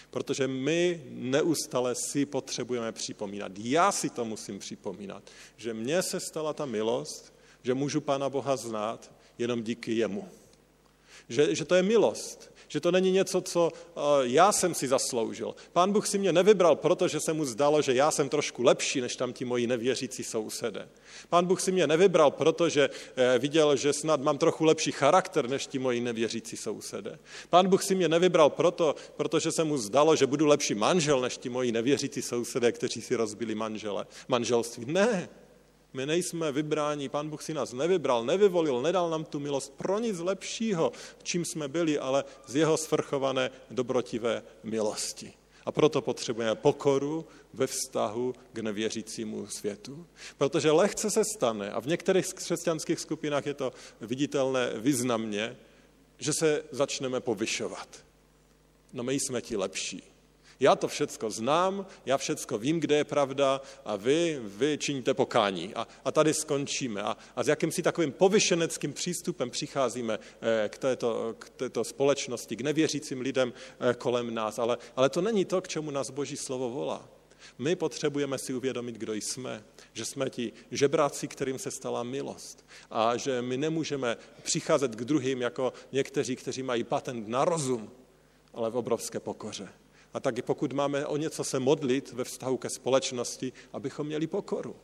Protože 0.10 0.48
my 0.48 1.04
neustále 1.10 1.96
si 1.96 2.25
potřebujeme 2.25 2.92
připomínat. 2.92 3.51
Já 3.58 3.92
si 3.92 4.10
to 4.10 4.25
musím 4.25 4.60
připomínat, 4.60 5.24
že 5.58 5.74
mně 5.74 6.01
se 6.01 6.20
stala 6.20 6.54
ta 6.54 6.65
milost, 6.65 7.34
že 7.63 7.74
můžu 7.74 8.01
Pána 8.01 8.30
Boha 8.30 8.58
znát 8.58 9.12
jenom 9.38 9.63
díky 9.63 9.94
jemu 9.94 10.30
že, 11.29 11.55
že 11.55 11.65
to 11.65 11.75
je 11.75 11.84
milost, 11.84 12.51
že 12.67 12.79
to 12.79 12.91
není 12.91 13.12
něco, 13.12 13.41
co 13.41 13.72
uh, 13.72 14.01
já 14.22 14.51
jsem 14.51 14.74
si 14.74 14.88
zasloužil. 14.88 15.55
Pán 15.74 15.91
Bůh 15.91 16.08
si 16.08 16.17
mě 16.17 16.34
nevybral, 16.34 16.75
protože 16.75 17.20
se 17.20 17.34
mu 17.34 17.46
zdalo, 17.46 17.82
že 17.82 17.94
já 17.94 18.12
jsem 18.12 18.29
trošku 18.29 18.63
lepší, 18.63 19.01
než 19.01 19.15
tam 19.15 19.34
ti 19.34 19.46
moji 19.46 19.67
nevěřící 19.67 20.24
sousedé. 20.24 20.89
Pán 21.29 21.46
Bůh 21.46 21.62
si 21.62 21.72
mě 21.72 21.88
nevybral, 21.88 22.32
protože 22.32 22.89
uh, 22.89 23.41
viděl, 23.41 23.75
že 23.75 23.94
snad 23.94 24.22
mám 24.22 24.38
trochu 24.38 24.65
lepší 24.65 24.91
charakter, 24.91 25.50
než 25.50 25.67
ti 25.67 25.79
moji 25.79 26.01
nevěřící 26.01 26.58
sousedé. 26.58 27.20
Pán 27.50 27.70
Bůh 27.70 27.84
si 27.84 27.96
mě 27.96 28.10
nevybral 28.10 28.50
proto, 28.50 28.96
protože 29.17 29.51
se 29.51 29.63
mu 29.63 29.77
zdalo, 29.77 30.15
že 30.15 30.27
budu 30.27 30.46
lepší 30.46 30.75
manžel, 30.75 31.22
než 31.22 31.38
ti 31.38 31.50
moji 31.50 31.72
nevěřící 31.72 32.22
sousedé, 32.22 32.72
kteří 32.72 33.01
si 33.01 33.15
rozbili 33.15 33.55
manžele, 33.55 34.05
manželství. 34.27 34.86
Ne, 34.86 35.29
my 35.96 36.06
nejsme 36.06 36.52
vybráni, 36.52 37.10
Pán 37.10 37.30
Bůh 37.30 37.44
si 37.44 37.54
nás 37.54 37.74
nevybral, 37.74 38.25
nevyvolil, 38.25 38.82
nedal 38.82 39.10
nám 39.10 39.25
tu 39.25 39.40
milost 39.40 39.74
pro 39.74 40.00
nic 40.00 40.20
lepšího, 40.20 40.92
čím 41.24 41.46
jsme 41.46 41.68
byli, 41.68 42.00
ale 42.00 42.24
z 42.48 42.56
jeho 42.56 42.78
svrchované 42.78 43.52
dobrotivé 43.72 44.44
milosti. 44.64 45.34
A 45.66 45.72
proto 45.72 46.02
potřebujeme 46.02 46.56
pokoru 46.56 47.25
ve 47.54 47.68
vztahu 47.68 48.36
k 48.54 48.60
nevěřícímu 48.60 49.48
světu. 49.48 50.08
Protože 50.38 50.72
lehce 50.72 51.12
se 51.12 51.22
stane, 51.36 51.72
a 51.72 51.80
v 51.80 51.88
některých 51.88 52.34
křesťanských 52.34 53.00
skupinách 53.00 53.46
je 53.46 53.54
to 53.54 53.74
viditelné 54.02 54.74
významně, 54.75 55.58
že 56.18 56.32
se 56.34 56.64
začneme 56.72 57.20
povyšovat. 57.20 57.88
No 58.94 59.04
my 59.04 59.14
jsme 59.14 59.42
ti 59.42 59.58
lepší. 59.58 60.14
Já 60.60 60.76
to 60.76 60.88
všecko 60.88 61.30
znám, 61.30 61.86
já 62.06 62.18
všecko 62.18 62.58
vím, 62.58 62.80
kde 62.80 62.96
je 62.96 63.04
pravda 63.04 63.62
a 63.86 63.96
vy, 63.96 64.40
vy 64.44 64.78
činíte 64.78 65.14
pokání. 65.14 65.76
A, 65.76 65.88
a 66.06 66.12
tady 66.12 66.34
skončíme. 66.34 67.02
A, 67.02 67.18
a 67.36 67.44
s 67.44 67.48
jakýmsi 67.48 67.82
takovým 67.82 68.12
povyšeneckým 68.12 68.94
přístupem 68.94 69.50
přicházíme 69.50 70.20
eh, 70.42 70.70
k 70.70 70.78
této, 70.78 71.36
k 71.40 71.50
této 71.50 71.84
společnosti, 71.84 72.56
k 72.56 72.62
nevěřícím 72.62 73.22
lidem 73.22 73.54
eh, 73.80 73.94
kolem 73.94 74.34
nás. 74.34 74.60
Ale, 74.60 74.78
ale 74.96 75.10
to 75.10 75.22
není 75.22 75.46
to, 75.46 75.62
k 75.62 75.68
čemu 75.68 75.92
nás 75.92 76.10
Boží 76.10 76.38
slovo 76.38 76.70
volá. 76.70 77.10
My 77.58 77.76
potřebujeme 77.76 78.38
si 78.38 78.54
uvědomit, 78.54 78.96
kdo 78.96 79.14
jsme, 79.14 79.64
že 79.94 80.06
jsme 80.06 80.30
ti 80.30 80.54
žebráci, 80.72 81.28
kterým 81.28 81.60
se 81.60 81.72
stala 81.72 82.04
milost 82.04 82.66
a 82.92 83.18
že 83.18 83.42
my 83.42 83.58
nemůžeme 83.58 84.18
přicházet 84.42 84.96
k 84.96 85.06
druhým 85.06 85.42
jako 85.42 85.74
někteří, 85.92 86.36
kteří 86.36 86.64
mají 86.64 86.84
patent 86.84 87.28
na 87.28 87.46
rozum, 87.46 87.92
ale 88.54 88.70
v 88.70 88.78
obrovské 88.78 89.20
pokoře. 89.20 89.70
A 90.15 90.19
tak 90.19 90.45
pokud 90.45 90.74
máme 90.74 91.05
o 91.05 91.17
něco 91.17 91.43
se 91.43 91.60
modlit 91.60 92.12
ve 92.12 92.24
vztahu 92.24 92.57
ke 92.57 92.69
společnosti, 92.69 93.53
abychom 93.74 94.07
měli 94.07 94.27
pokoru. 94.27 94.75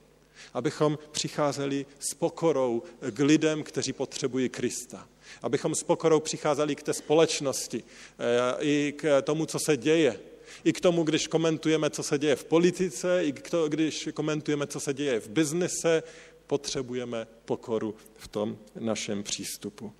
Abychom 0.53 0.99
přicházeli 1.11 1.85
s 1.99 2.13
pokorou 2.13 2.83
k 3.11 3.19
lidem, 3.19 3.63
kteří 3.63 3.93
potřebují 3.93 4.49
Krista. 4.49 5.07
Abychom 5.41 5.75
s 5.75 5.83
pokorou 5.83 6.19
přicházeli 6.19 6.75
k 6.75 6.83
té 6.83 6.93
společnosti, 6.93 7.83
eh, 7.83 8.57
i 8.59 8.93
k 8.97 9.21
tomu, 9.21 9.45
co 9.45 9.59
se 9.59 9.77
děje. 9.77 10.19
I 10.63 10.73
k 10.73 10.81
tomu, 10.81 11.03
když 11.03 11.27
komentujeme, 11.27 11.89
co 11.89 12.03
se 12.03 12.19
děje 12.19 12.35
v 12.35 12.45
politice, 12.45 13.25
i 13.25 13.31
k 13.31 13.49
tomu, 13.49 13.67
když 13.67 14.09
komentujeme, 14.13 14.67
co 14.67 14.79
se 14.79 14.93
děje 14.93 15.19
v 15.19 15.29
biznise, 15.29 16.03
potřebujeme 16.47 17.27
pokoru 17.45 17.95
v 18.17 18.27
tom 18.27 18.57
našem 18.79 19.23
přístupu. 19.23 19.93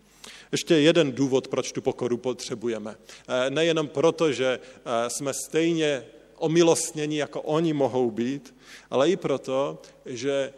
Ještě 0.51 0.75
jeden 0.75 1.11
důvod, 1.11 1.47
proč 1.47 1.71
tu 1.71 1.81
pokoru 1.81 2.17
potřebujeme. 2.17 2.95
Eh, 3.27 3.49
nejenom 3.49 3.87
proto, 3.87 4.31
že 4.31 4.59
eh, 4.59 5.09
jsme 5.09 5.33
stejně 5.33 6.05
omilostnění, 6.37 7.17
jako 7.17 7.41
oni 7.41 7.73
mohou 7.73 8.11
být, 8.11 8.55
ale 8.89 9.09
i 9.09 9.15
proto, 9.15 9.81
že 10.05 10.53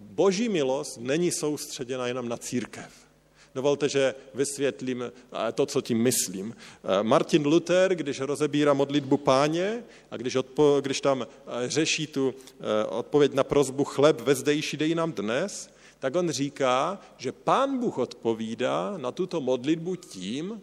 boží 0.00 0.48
milost 0.48 1.00
není 1.00 1.32
soustředěna 1.32 2.06
jenom 2.06 2.28
na 2.28 2.36
církev. 2.36 2.90
Dovolte, 3.54 3.88
že 3.88 4.14
vysvětlím 4.34 5.02
eh, 5.02 5.52
to, 5.52 5.66
co 5.66 5.80
tím 5.80 6.02
myslím. 6.02 6.56
Martin 7.02 7.46
Luther, 7.46 7.94
když 7.94 8.20
rozebírá 8.20 8.72
modlitbu 8.72 9.16
páně 9.16 9.84
a 10.10 10.16
když, 10.16 10.36
odpo, 10.36 10.78
když 10.80 11.00
tam 11.00 11.26
řeší 11.66 12.06
tu 12.06 12.34
odpověď 12.88 13.34
na 13.34 13.44
prozbu 13.44 13.84
chleb 13.84 14.20
ve 14.20 14.34
zdejší 14.34 14.76
dej 14.76 14.94
nám 14.94 15.12
dnes, 15.12 15.75
tak 15.98 16.16
on 16.16 16.30
říká, 16.30 17.00
že 17.16 17.32
pán 17.32 17.78
Bůh 17.78 17.98
odpovídá 17.98 18.94
na 18.96 19.12
tuto 19.12 19.40
modlitbu 19.40 19.96
tím, 19.96 20.62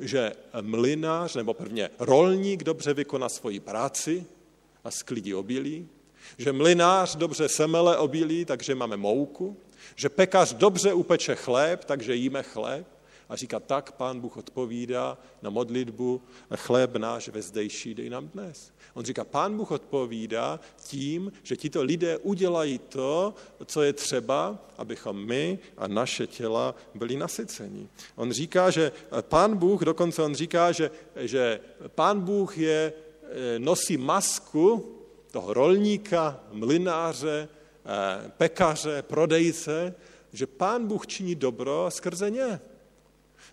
že 0.00 0.32
mlinář, 0.60 1.34
nebo 1.34 1.54
prvně 1.54 1.90
rolník 1.98 2.64
dobře 2.64 2.94
vykoná 2.94 3.28
svoji 3.28 3.60
práci 3.60 4.26
a 4.84 4.90
sklidí 4.90 5.34
obilí, 5.34 5.88
že 6.38 6.52
mlinář 6.52 7.16
dobře 7.16 7.48
semele 7.48 7.98
obilí, 7.98 8.44
takže 8.44 8.74
máme 8.74 8.96
mouku, 8.96 9.56
že 9.96 10.08
pekař 10.08 10.54
dobře 10.54 10.92
upeče 10.92 11.34
chléb, 11.34 11.84
takže 11.84 12.14
jíme 12.14 12.42
chléb, 12.42 12.86
a 13.34 13.36
říká, 13.36 13.60
tak 13.60 13.92
pán 13.92 14.20
Bůh 14.20 14.36
odpovídá 14.36 15.18
na 15.42 15.50
modlitbu, 15.50 16.22
chléb 16.54 16.96
náš 16.96 17.28
ve 17.28 17.42
zdejší 17.42 17.94
dej 17.94 18.10
nám 18.10 18.28
dnes. 18.28 18.72
On 18.94 19.04
říká, 19.04 19.24
pán 19.24 19.56
Bůh 19.56 19.70
odpovídá 19.70 20.60
tím, 20.86 21.32
že 21.42 21.56
tito 21.56 21.82
lidé 21.82 22.18
udělají 22.18 22.78
to, 22.78 23.34
co 23.66 23.82
je 23.82 23.92
třeba, 23.92 24.58
abychom 24.78 25.26
my 25.26 25.58
a 25.76 25.88
naše 25.88 26.26
těla 26.26 26.74
byli 26.94 27.16
nasyceni. 27.16 27.88
On 28.16 28.32
říká, 28.32 28.70
že 28.70 28.92
pán 29.20 29.56
Bůh, 29.56 29.82
dokonce 29.82 30.22
on 30.22 30.34
říká, 30.34 30.72
že, 30.72 30.90
že 31.16 31.60
pán 31.88 32.20
Bůh 32.20 32.58
je, 32.58 32.92
e, 32.92 33.58
nosí 33.58 33.96
masku 33.96 34.94
toho 35.30 35.54
rolníka, 35.54 36.40
mlináře, 36.52 37.48
e, 37.48 38.30
pekaře, 38.30 39.02
prodejce, 39.02 39.94
že 40.32 40.46
pán 40.46 40.86
Bůh 40.86 41.06
činí 41.06 41.34
dobro 41.34 41.90
skrze 41.90 42.30
ně. 42.30 42.60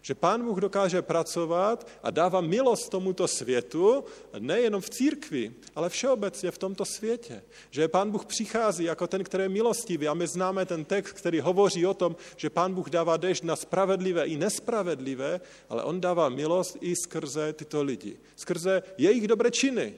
Že 0.02 0.16
Pán 0.16 0.46
Bůh 0.46 0.58
dokáže 0.58 1.02
pracovat 1.02 1.88
a 2.04 2.12
dává 2.12 2.42
milost 2.42 2.90
tomuto 2.90 3.28
světu, 3.28 4.04
nejenom 4.40 4.82
v 4.82 4.90
církvi, 4.90 5.52
ale 5.76 5.90
všeobecně 5.90 6.52
v 6.52 6.58
tomto 6.58 6.86
světě. 6.86 7.44
Že 7.70 7.88
Pán 7.88 8.12
Bůh 8.12 8.26
přichází 8.26 8.84
jako 8.84 9.08
ten, 9.08 9.24
který 9.24 9.44
je 9.44 9.50
milostivý 9.50 10.08
a 10.08 10.14
my 10.14 10.28
známe 10.28 10.66
ten 10.66 10.86
text, 10.86 11.12
který 11.14 11.40
hovoří 11.40 11.86
o 11.86 11.94
tom, 11.94 12.16
že 12.38 12.50
Pán 12.50 12.74
Bůh 12.74 12.90
dává 12.90 13.18
dešť 13.18 13.44
na 13.44 13.56
spravedlivé 13.56 14.26
i 14.26 14.38
nespravedlivé, 14.38 15.42
ale 15.70 15.84
On 15.84 16.02
dává 16.02 16.30
milost 16.30 16.78
i 16.82 16.96
skrze 16.96 17.54
tyto 17.54 17.84
lidi. 17.84 18.18
Skrze 18.36 18.84
jejich 18.98 19.28
dobré 19.28 19.52
činy. 19.52 19.94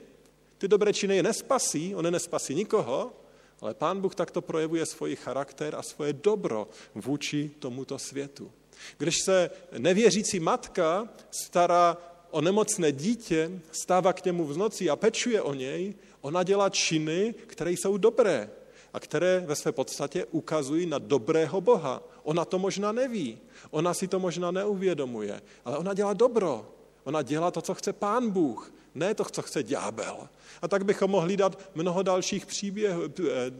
Ty 0.57 0.67
dobré 0.67 0.93
činy 0.93 1.15
je 1.15 1.24
nespasí, 1.24 1.95
on 1.95 2.12
nespasí 2.12 2.55
nikoho, 2.55 3.13
ale 3.62 3.74
Pán 3.74 4.01
Bůh 4.01 4.15
takto 4.15 4.41
projevuje 4.41 4.86
svůj 4.86 5.15
charakter 5.15 5.75
a 5.75 5.81
svoje 5.81 6.13
dobro 6.13 6.67
vůči 6.95 7.51
tomuto 7.60 8.00
světu. 8.00 8.51
Když 8.98 9.16
se 9.25 9.50
nevěřící 9.78 10.40
matka 10.40 11.10
stará 11.32 11.98
o 12.32 12.42
nemocné 12.42 12.92
dítě, 12.92 13.52
stává 13.72 14.13
k 14.13 14.25
němu 14.25 14.46
v 14.46 14.58
noci 14.58 14.90
a 14.90 14.96
pečuje 14.96 15.42
o 15.42 15.54
něj, 15.54 15.94
Ona 16.24 16.44
dělá 16.44 16.70
činy, 16.70 17.36
které 17.48 17.72
jsou 17.72 17.98
dobré 17.98 18.50
a 18.94 19.00
které 19.00 19.44
ve 19.46 19.56
své 19.56 19.72
podstatě 19.72 20.25
ukazují 20.25 20.86
na 20.86 20.98
dobrého 20.98 21.62
Boha. 21.62 22.04
Ona 22.24 22.46
to 22.46 22.60
možná 22.60 22.92
neví, 22.92 23.40
ona 23.72 23.94
si 23.94 24.08
to 24.08 24.20
možná 24.20 24.52
neuvědomuje, 24.52 25.42
ale 25.66 25.78
ona 25.78 25.94
dělá 25.94 26.13
dobro. 26.13 26.70
Ona 27.04 27.22
dělá 27.22 27.52
to, 27.52 27.62
co 27.62 27.74
chce 27.74 27.94
pán 27.94 28.32
Bůh, 28.32 28.74
ne 28.96 29.13
to, 29.13 29.25
co 29.25 29.42
chce 29.42 29.63
ďábel. 29.63 30.30
A 30.62 30.68
tak 30.68 30.86
bychom 30.86 31.12
mohli 31.12 31.38
dát 31.38 31.60
mnoho 31.75 32.04
dalších 32.04 32.46
příběh, 32.46 32.96
eh, 32.96 33.52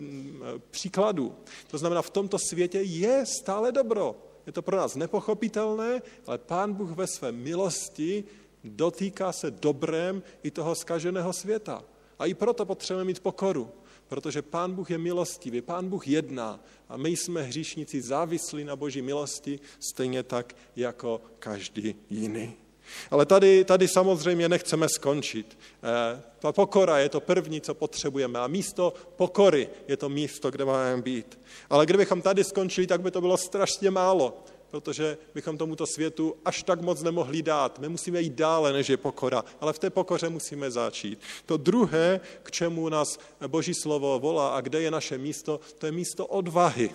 příkladů. 0.72 1.36
To 1.68 1.77
znamená, 1.77 2.01
v 2.01 2.10
tomto 2.10 2.38
světě 2.39 2.82
je 2.82 3.25
stále 3.25 3.72
dobro. 3.72 4.15
Je 4.45 4.51
to 4.51 4.62
pro 4.62 4.77
nás 4.77 4.95
nepochopitelné, 4.95 6.01
ale 6.27 6.38
pán 6.38 6.73
Bůh 6.73 6.91
ve 6.91 7.07
své 7.07 7.31
milosti 7.31 8.23
dotýká 8.63 9.31
se 9.31 9.51
dobrém 9.51 10.23
i 10.43 10.51
toho 10.51 10.75
skaženého 10.75 11.33
světa. 11.33 11.83
A 12.19 12.25
i 12.25 12.33
proto 12.33 12.65
potřebujeme 12.65 13.07
mít 13.07 13.19
pokoru, 13.19 13.71
protože 14.07 14.41
Pán 14.41 14.75
Bůh 14.75 14.91
je 14.91 14.97
milostivý, 14.97 15.62
Pán 15.62 15.89
Bůh 15.89 16.07
jedná 16.07 16.59
a 16.89 16.97
my 16.97 17.09
jsme 17.09 17.41
hříšníci 17.41 18.01
závislí 18.01 18.63
na 18.63 18.75
Boží 18.75 19.01
milosti, 19.01 19.59
stejně 19.79 20.23
tak 20.23 20.55
jako 20.75 21.21
každý 21.39 21.95
jiný. 22.09 22.62
Ale 23.11 23.25
tady, 23.25 23.65
tady 23.65 23.87
samozřejmě 23.87 24.49
nechceme 24.49 24.89
skončit. 24.89 25.59
Eh, 25.83 26.21
ta 26.39 26.51
pokora 26.51 26.97
je 26.97 27.09
to 27.09 27.19
první, 27.19 27.61
co 27.61 27.73
potřebujeme 27.73 28.39
a 28.39 28.47
místo 28.47 28.93
pokory 29.15 29.69
je 29.87 29.97
to 29.97 30.09
místo, 30.09 30.51
kde 30.51 30.65
máme 30.65 31.01
být. 31.01 31.39
Ale 31.69 31.85
kdybychom 31.85 32.21
tady 32.21 32.43
skončili, 32.43 32.87
tak 32.87 33.01
by 33.01 33.11
to 33.11 33.21
bylo 33.21 33.37
strašně 33.37 33.91
málo 33.91 34.43
protože 34.73 35.17
bychom 35.33 35.57
tomuto 35.57 35.85
světu 35.85 36.35
až 36.45 36.63
tak 36.63 36.81
moc 36.81 37.01
nemohli 37.01 37.41
dát. 37.41 37.79
My 37.79 37.89
musíme 37.89 38.21
jít 38.21 38.33
dále, 38.33 38.73
než 38.73 38.89
je 38.89 38.97
pokora, 38.97 39.43
ale 39.61 39.73
v 39.73 39.79
té 39.79 39.89
pokoře 39.89 40.29
musíme 40.29 40.71
začít. 40.71 41.19
To 41.45 41.57
druhé, 41.57 42.19
k 42.43 42.51
čemu 42.51 42.89
nás 42.89 43.19
Boží 43.47 43.73
slovo 43.73 44.19
volá 44.19 44.55
a 44.55 44.61
kde 44.61 44.81
je 44.81 44.91
naše 44.91 45.17
místo, 45.17 45.59
to 45.77 45.85
je 45.85 45.91
místo 45.91 46.25
odvahy. 46.25 46.89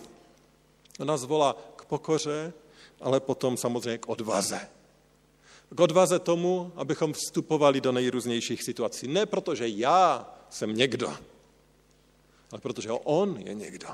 Nás 1.05 1.25
volá 1.25 1.57
k 1.77 1.85
pokoře, 1.85 2.53
ale 3.01 3.21
potom 3.21 3.57
samozřejmě 3.57 3.99
k 3.99 4.09
odvaze. 4.09 4.61
K 5.75 5.81
odvaze 5.81 6.19
tomu, 6.19 6.73
abychom 6.77 7.13
vstupovali 7.13 7.81
do 7.81 7.93
nejrůznějších 7.93 8.63
situací. 8.63 9.09
Ne 9.09 9.27
protože 9.27 9.69
já 9.69 10.31
jsem 10.51 10.75
někdo, 10.75 11.09
ale 12.53 12.61
protože 12.61 12.91
on 12.93 13.37
je 13.47 13.55
někdo. 13.55 13.89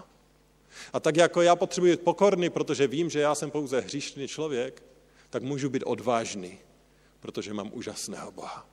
A 0.93 1.01
tak 1.01 1.17
jako 1.17 1.43
já 1.43 1.57
potřebuji 1.57 1.93
být 1.93 2.01
pokorný, 2.01 2.51
protože 2.51 2.87
vím, 2.87 3.11
že 3.11 3.21
já 3.21 3.35
jsem 3.35 3.51
pouze 3.51 3.81
hříšný 3.81 4.29
člověk, 4.29 4.83
tak 5.31 5.43
můžu 5.43 5.71
být 5.71 5.83
odvážný, 5.87 6.59
protože 7.21 7.55
mám 7.55 7.71
úžasného 7.73 8.33
Boha. 8.33 8.67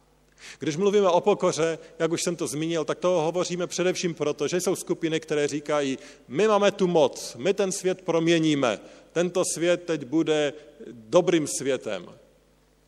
Když 0.60 0.78
mluvíme 0.78 1.10
o 1.10 1.22
pokoře, 1.22 1.80
jak 2.00 2.12
už 2.12 2.24
jsem 2.24 2.36
to 2.36 2.48
zmínil, 2.48 2.86
tak 2.86 3.00
toho 3.00 3.22
hovoříme 3.22 3.68
především 3.68 4.14
proto, 4.14 4.48
že 4.48 4.62
jsou 4.62 4.76
skupiny, 4.76 5.20
které 5.20 5.48
říkají, 5.48 5.98
my 6.28 6.48
máme 6.48 6.72
tu 6.72 6.88
moc, 6.88 7.36
my 7.36 7.54
ten 7.54 7.72
svět 7.72 8.02
proměníme, 8.02 8.80
tento 9.12 9.44
svět 9.54 9.84
teď 9.84 10.06
bude 10.06 10.54
dobrým 10.92 11.48
světem. 11.48 12.21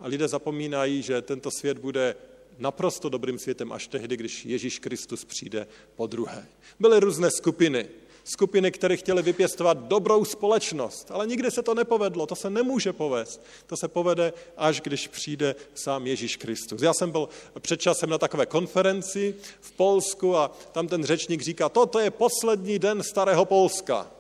A 0.03 0.07
lidé 0.07 0.27
zapomínají, 0.27 1.01
že 1.01 1.21
tento 1.21 1.51
svět 1.51 1.77
bude 1.77 2.15
naprosto 2.59 3.09
dobrým 3.09 3.39
světem 3.39 3.71
až 3.71 3.87
tehdy, 3.87 4.17
když 4.17 4.45
Ježíš 4.45 4.79
Kristus 4.79 5.25
přijde 5.25 5.67
po 5.95 6.07
druhé. 6.07 6.47
Byly 6.79 6.99
různé 6.99 7.31
skupiny 7.31 7.89
skupiny, 8.23 8.71
které 8.71 8.97
chtěly 8.97 9.21
vypěstovat 9.21 9.77
dobrou 9.77 10.25
společnost, 10.25 11.11
ale 11.11 11.27
nikdy 11.27 11.51
se 11.51 11.63
to 11.63 11.73
nepovedlo, 11.73 12.25
to 12.25 12.35
se 12.35 12.49
nemůže 12.49 12.93
povést. 12.93 13.41
To 13.67 13.77
se 13.77 13.87
povede, 13.87 14.33
až 14.57 14.81
když 14.81 15.07
přijde 15.07 15.55
sám 15.73 16.07
Ježíš 16.07 16.35
Kristus. 16.35 16.81
Já 16.81 16.93
jsem 16.93 17.11
byl 17.11 17.29
před 17.59 17.81
časem 17.81 18.09
na 18.09 18.17
takové 18.17 18.45
konferenci 18.45 19.35
v 19.61 19.71
Polsku 19.71 20.37
a 20.37 20.51
tam 20.71 20.87
ten 20.87 21.03
řečník 21.03 21.41
říká, 21.41 21.69
toto 21.69 21.99
je 21.99 22.11
poslední 22.11 22.79
den 22.79 23.03
starého 23.03 23.45
Polska. 23.45 24.12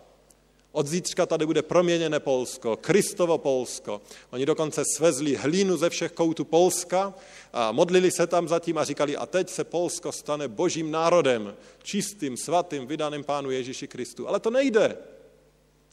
Od 0.75 0.87
zítřka 0.87 1.25
tady 1.25 1.45
bude 1.45 1.61
proměněné 1.61 2.19
Polsko, 2.19 2.77
Kristovo 2.77 3.37
Polsko. 3.37 4.01
Oni 4.31 4.45
dokonce 4.45 4.83
svezli 4.95 5.35
hlínu 5.35 5.77
ze 5.77 5.89
všech 5.89 6.11
koutů 6.11 6.45
Polska 6.45 7.13
a 7.53 7.71
modlili 7.71 8.11
se 8.11 8.27
tam 8.27 8.47
zatím 8.47 8.77
a 8.77 8.83
říkali, 8.83 9.17
a 9.17 9.25
teď 9.25 9.49
se 9.49 9.63
Polsko 9.63 10.11
stane 10.11 10.47
božím 10.47 10.91
národem, 10.91 11.55
čistým, 11.83 12.37
svatým, 12.37 12.87
vydaným 12.87 13.23
Pánu 13.23 13.51
Ježíši 13.51 13.87
Kristu. 13.87 14.27
Ale 14.27 14.39
to 14.39 14.49
nejde. 14.49 14.97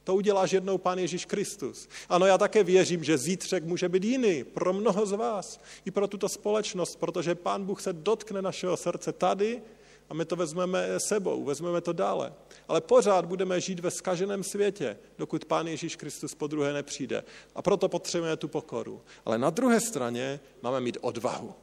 To 0.05 0.15
uděláš 0.15 0.53
jednou 0.53 0.79
Pán 0.79 0.99
Ježíš 0.99 1.25
Kristus. 1.25 1.89
Ano, 2.09 2.27
já 2.27 2.39
také 2.39 2.65
věřím, 2.65 3.05
že 3.05 3.19
zítřek 3.19 3.65
může 3.65 3.89
být 3.89 4.05
jiný 4.05 4.45
pro 4.45 4.73
mnoho 4.73 5.07
z 5.07 5.13
vás, 5.13 5.61
i 5.85 5.91
pro 5.91 6.09
tuto 6.09 6.29
společnost, 6.29 6.97
protože 6.97 7.35
Pán 7.35 7.65
Bůh 7.65 7.81
se 7.81 7.93
dotkne 7.93 8.43
našeho 8.43 8.77
srdce 8.77 9.13
tady 9.13 9.63
a 10.11 10.15
my 10.15 10.25
to 10.25 10.37
vezmeme 10.37 10.87
sebou, 10.99 11.45
vezmeme 11.45 11.81
to 11.81 11.93
dále. 11.93 12.33
Ale 12.69 12.81
pořád 12.81 13.25
budeme 13.25 13.61
žít 13.61 13.81
ve 13.81 13.91
skaženém 13.91 14.45
světě, 14.45 14.99
dokud 15.19 15.45
Pán 15.45 15.69
Ježíš 15.69 15.97
Kristus 15.97 16.35
po 16.35 16.47
druhé 16.47 16.73
nepřijde. 16.73 17.25
A 17.55 17.63
proto 17.63 17.89
potřebujeme 17.89 18.37
tu 18.37 18.49
pokoru. 18.49 19.01
Ale 19.25 19.39
na 19.39 19.51
druhé 19.51 19.81
straně 19.81 20.41
máme 20.63 20.81
mít 20.81 20.99
odvahu. 21.01 21.55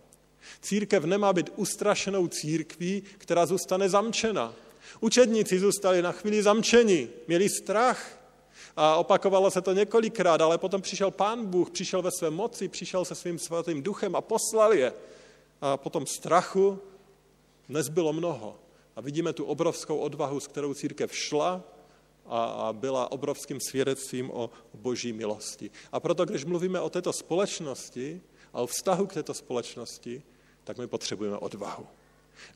Církev 0.62 1.04
nemá 1.04 1.34
být 1.34 1.50
ustrašenou 1.56 2.28
církví, 2.28 3.04
která 3.18 3.46
zůstane 3.46 3.90
zamčena. 3.90 4.54
Učedníci 5.00 5.60
zůstali 5.60 6.02
na 6.02 6.12
chvíli 6.12 6.44
zamčeni, 6.44 7.10
měli 7.28 7.50
strach, 7.50 8.18
a 8.78 8.96
opakovalo 8.96 9.52
se 9.52 9.62
to 9.62 9.74
několikrát, 9.74 10.42
ale 10.42 10.58
potom 10.58 10.82
přišel 10.82 11.12
pán 11.12 11.46
Bůh, 11.46 11.70
přišel 11.70 12.02
ve 12.02 12.12
své 12.12 12.30
moci, 12.30 12.68
přišel 12.68 13.06
se 13.06 13.16
svým 13.16 13.40
svatým 13.40 13.84
duchem 13.84 14.16
a 14.16 14.22
poslal 14.22 14.74
je. 14.74 14.94
A 15.62 15.78
potom 15.78 16.06
strachu 16.06 16.80
nezbylo 17.70 18.14
mnoho. 18.14 18.60
A 18.96 19.02
vidíme 19.02 19.34
tu 19.34 19.46
obrovskou 19.46 19.98
odvahu, 19.98 20.40
s 20.40 20.48
kterou 20.48 20.74
církev 20.74 21.16
šla 21.16 21.64
a, 22.26 22.70
byla 22.74 23.12
obrovským 23.12 23.60
svědectvím 23.60 24.32
o 24.32 24.50
boží 24.74 25.14
milosti. 25.14 25.72
A 25.92 26.00
proto, 26.00 26.26
když 26.26 26.46
mluvíme 26.46 26.82
o 26.82 26.90
této 26.90 27.14
společnosti 27.14 28.22
a 28.54 28.62
o 28.62 28.68
vztahu 28.68 29.08
k 29.08 29.14
této 29.14 29.34
společnosti, 29.34 30.24
tak 30.64 30.78
my 30.78 30.88
potřebujeme 30.88 31.38
odvahu. 31.38 31.88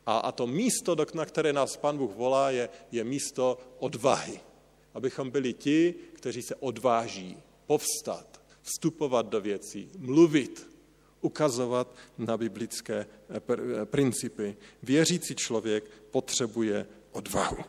A, 0.05 0.17
a 0.17 0.31
to 0.31 0.47
místo, 0.47 0.95
na 1.13 1.25
které 1.25 1.53
nás 1.53 1.77
Pán 1.77 1.97
Bůh 1.97 2.15
volá, 2.15 2.51
je, 2.51 2.69
je 2.91 3.03
místo 3.03 3.57
odvahy. 3.79 4.39
Abychom 4.93 5.29
byli 5.29 5.53
ti, 5.53 5.95
kteří 6.13 6.41
se 6.41 6.55
odváží 6.55 7.37
povstat, 7.67 8.41
vstupovat 8.61 9.25
do 9.25 9.41
věcí, 9.41 9.89
mluvit, 9.97 10.70
ukazovat 11.21 11.95
na 12.17 12.37
biblické 12.37 13.05
eh, 13.29 13.41
eh, 13.49 13.85
principy. 13.85 14.57
Věřící 14.83 15.35
člověk 15.35 15.83
potřebuje 16.11 16.85
odvahu. 17.11 17.63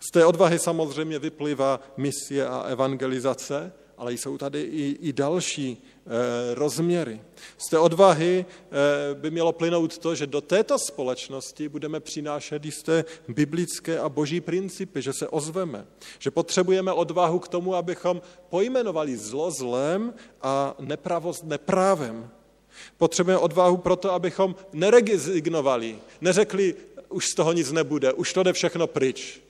Z 0.00 0.12
té 0.12 0.26
odvahy 0.26 0.58
samozřejmě 0.58 1.18
vyplývá 1.18 1.80
misie 1.96 2.46
a 2.46 2.60
evangelizace, 2.60 3.72
ale 3.98 4.12
jsou 4.12 4.38
tady 4.38 4.62
i, 4.62 4.98
i 5.00 5.12
další 5.12 5.82
e, 6.06 6.54
rozměry. 6.54 7.20
Z 7.58 7.70
té 7.70 7.78
odvahy 7.78 8.44
e, 8.44 9.14
by 9.14 9.30
mělo 9.30 9.52
plynout 9.52 9.98
to, 9.98 10.14
že 10.14 10.26
do 10.26 10.40
této 10.40 10.78
společnosti 10.78 11.68
budeme 11.68 12.00
přinášet 12.00 12.64
jisté 12.64 13.04
biblické 13.28 13.98
a 13.98 14.08
boží 14.08 14.40
principy, 14.40 15.02
že 15.02 15.12
se 15.12 15.28
ozveme, 15.28 15.86
že 16.18 16.30
potřebujeme 16.30 16.92
odvahu 16.92 17.38
k 17.38 17.48
tomu, 17.48 17.74
abychom 17.74 18.22
pojmenovali 18.48 19.16
zlo 19.16 19.50
zlem 19.50 20.14
a 20.42 20.74
nepravost 20.80 21.44
neprávem, 21.44 22.30
Potřebujeme 22.98 23.40
odvahu 23.40 23.76
proto, 23.76 24.12
abychom 24.12 24.54
nerezignovali, 24.72 25.98
neřekli, 26.20 26.74
už 27.08 27.28
z 27.28 27.34
toho 27.34 27.52
nic 27.52 27.72
nebude, 27.72 28.12
už 28.12 28.32
to 28.32 28.42
jde 28.42 28.52
všechno 28.52 28.86
pryč. 28.86 29.40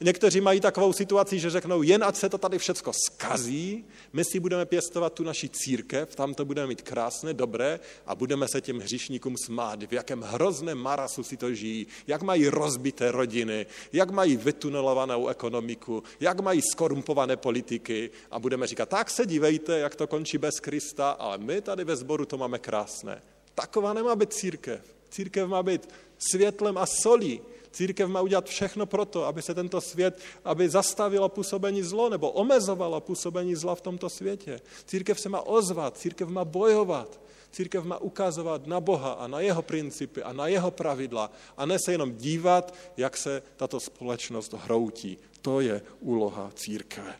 Někteří 0.00 0.40
mají 0.40 0.60
takovou 0.60 0.92
situaci, 0.92 1.38
že 1.38 1.50
řeknou, 1.50 1.82
jen 1.82 2.04
ať 2.04 2.16
se 2.16 2.28
to 2.28 2.38
tady 2.38 2.58
všecko 2.58 2.92
skazí, 2.92 3.84
my 4.12 4.24
si 4.24 4.40
budeme 4.40 4.66
pěstovat 4.66 5.12
tu 5.12 5.24
naši 5.24 5.48
církev, 5.48 6.14
tam 6.14 6.34
to 6.34 6.44
budeme 6.44 6.66
mít 6.66 6.82
krásné, 6.82 7.34
dobré 7.34 7.80
a 8.06 8.14
budeme 8.14 8.48
se 8.48 8.60
těm 8.60 8.78
hříšníkům 8.78 9.36
smát, 9.36 9.82
v 9.82 9.92
jakém 9.92 10.20
hrozném 10.20 10.78
marasu 10.78 11.22
si 11.22 11.36
to 11.36 11.54
žijí, 11.54 11.86
jak 12.06 12.22
mají 12.22 12.48
rozbité 12.48 13.10
rodiny, 13.10 13.66
jak 13.92 14.10
mají 14.10 14.36
vytunelovanou 14.36 15.28
ekonomiku, 15.28 16.02
jak 16.20 16.40
mají 16.40 16.62
skorumpované 16.62 17.36
politiky 17.36 18.10
a 18.30 18.38
budeme 18.38 18.66
říkat, 18.66 18.88
tak 18.88 19.10
se 19.10 19.26
dívejte, 19.26 19.78
jak 19.78 19.94
to 19.94 20.06
končí 20.06 20.38
bez 20.38 20.60
Krista, 20.60 21.10
ale 21.10 21.38
my 21.38 21.60
tady 21.60 21.84
ve 21.84 21.96
sboru 21.96 22.24
to 22.24 22.38
máme 22.38 22.58
krásné. 22.58 23.22
Taková 23.54 23.92
nemá 23.92 24.16
být 24.16 24.32
církev. 24.32 24.80
Církev 25.10 25.48
má 25.48 25.62
být 25.62 25.88
světlem 26.18 26.78
a 26.78 26.86
solí. 26.86 27.40
Církev 27.74 28.08
má 28.08 28.20
udělat 28.20 28.46
všechno 28.46 28.86
proto, 28.86 29.24
aby 29.24 29.42
se 29.42 29.54
tento 29.54 29.80
svět, 29.80 30.18
aby 30.44 30.68
zastavilo 30.68 31.28
působení 31.28 31.82
zlo 31.82 32.08
nebo 32.08 32.30
omezovalo 32.30 33.00
působení 33.00 33.54
zla 33.54 33.74
v 33.74 33.80
tomto 33.80 34.10
světě. 34.10 34.60
Církev 34.86 35.20
se 35.20 35.28
má 35.28 35.40
ozvat, 35.40 35.98
církev 35.98 36.28
má 36.28 36.44
bojovat, 36.44 37.20
církev 37.50 37.84
má 37.84 37.98
ukazovat 37.98 38.66
na 38.66 38.80
Boha 38.80 39.12
a 39.12 39.26
na 39.26 39.40
jeho 39.40 39.62
principy 39.62 40.22
a 40.22 40.32
na 40.32 40.46
jeho 40.46 40.70
pravidla 40.70 41.32
a 41.56 41.66
ne 41.66 41.76
se 41.84 41.92
jenom 41.92 42.14
dívat, 42.14 42.74
jak 42.96 43.16
se 43.16 43.42
tato 43.56 43.80
společnost 43.80 44.52
hroutí. 44.52 45.18
To 45.42 45.60
je 45.60 45.82
úloha 46.00 46.50
církve. 46.54 47.14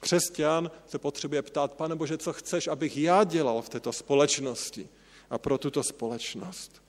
Křesťan 0.00 0.70
se 0.86 0.98
potřebuje 0.98 1.42
ptát, 1.42 1.72
pane 1.72 1.96
Bože, 1.96 2.18
co 2.18 2.32
chceš, 2.32 2.68
abych 2.68 2.96
já 2.96 3.24
dělal 3.24 3.62
v 3.62 3.68
této 3.68 3.92
společnosti 3.92 4.88
a 5.30 5.38
pro 5.38 5.58
tuto 5.58 5.82
společnost. 5.82 6.83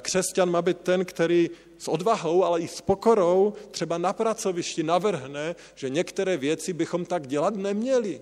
Křesťan 0.00 0.50
má 0.50 0.62
být 0.62 0.78
ten, 0.78 1.04
který 1.04 1.50
s 1.78 1.88
odvahou, 1.88 2.44
ale 2.44 2.60
i 2.60 2.68
s 2.68 2.80
pokorou 2.80 3.52
třeba 3.70 3.98
na 3.98 4.12
pracovišti 4.12 4.82
navrhne, 4.82 5.56
že 5.74 5.88
některé 5.88 6.36
věci 6.36 6.72
bychom 6.72 7.04
tak 7.04 7.26
dělat 7.26 7.56
neměli, 7.56 8.20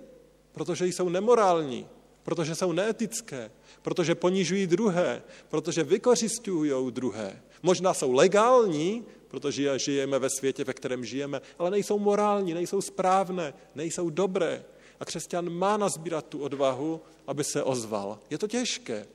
protože 0.52 0.86
jsou 0.86 1.08
nemorální, 1.08 1.86
protože 2.22 2.54
jsou 2.54 2.72
neetické, 2.72 3.50
protože 3.82 4.14
ponižují 4.14 4.66
druhé, 4.66 5.22
protože 5.48 5.82
vykořistují 5.82 6.72
druhé. 6.90 7.42
Možná 7.62 7.94
jsou 7.94 8.12
legální, 8.12 9.04
protože 9.28 9.78
žijeme 9.78 10.18
ve 10.18 10.30
světě, 10.30 10.64
ve 10.64 10.72
kterém 10.72 11.04
žijeme, 11.04 11.40
ale 11.58 11.70
nejsou 11.70 11.98
morální, 11.98 12.54
nejsou 12.54 12.80
správné, 12.80 13.54
nejsou 13.74 14.10
dobré. 14.10 14.64
A 15.00 15.04
křesťan 15.04 15.50
má 15.50 15.76
nazbírat 15.76 16.26
tu 16.26 16.38
odvahu, 16.38 17.00
aby 17.26 17.44
se 17.44 17.62
ozval. 17.62 18.18
Je 18.30 18.38
to 18.38 18.48
těžké. 18.48 19.06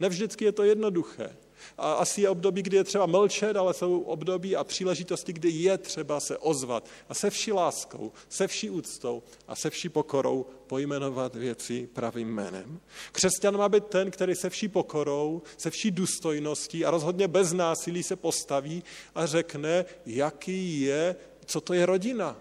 Nevždycky 0.00 0.44
je 0.44 0.52
to 0.52 0.64
jednoduché. 0.64 1.36
A 1.78 1.92
asi 1.92 2.20
je 2.20 2.28
období, 2.28 2.62
kdy 2.62 2.76
je 2.76 2.84
třeba 2.84 3.06
mlčet, 3.06 3.56
ale 3.56 3.74
jsou 3.74 4.00
období 4.00 4.56
a 4.56 4.64
příležitosti, 4.64 5.32
kdy 5.32 5.50
je 5.50 5.78
třeba 5.78 6.20
se 6.20 6.38
ozvat 6.38 6.88
a 7.08 7.14
se 7.14 7.30
vší 7.30 7.52
láskou, 7.52 8.12
se 8.28 8.46
vší 8.46 8.70
úctou 8.70 9.22
a 9.48 9.56
se 9.56 9.70
vší 9.70 9.88
pokorou 9.88 10.46
pojmenovat 10.66 11.34
věci 11.34 11.88
pravým 11.92 12.28
jménem. 12.28 12.80
Křesťan 13.12 13.56
má 13.56 13.68
být 13.68 13.84
ten, 13.84 14.10
který 14.10 14.34
se 14.34 14.50
vší 14.50 14.68
pokorou, 14.68 15.42
se 15.56 15.70
vší 15.70 15.90
důstojností 15.90 16.84
a 16.84 16.90
rozhodně 16.90 17.28
bez 17.28 17.52
násilí 17.52 18.02
se 18.02 18.16
postaví 18.16 18.84
a 19.14 19.26
řekne, 19.26 19.84
jaký 20.06 20.80
je, 20.80 21.16
co 21.46 21.60
to 21.60 21.74
je 21.74 21.86
rodina, 21.86 22.36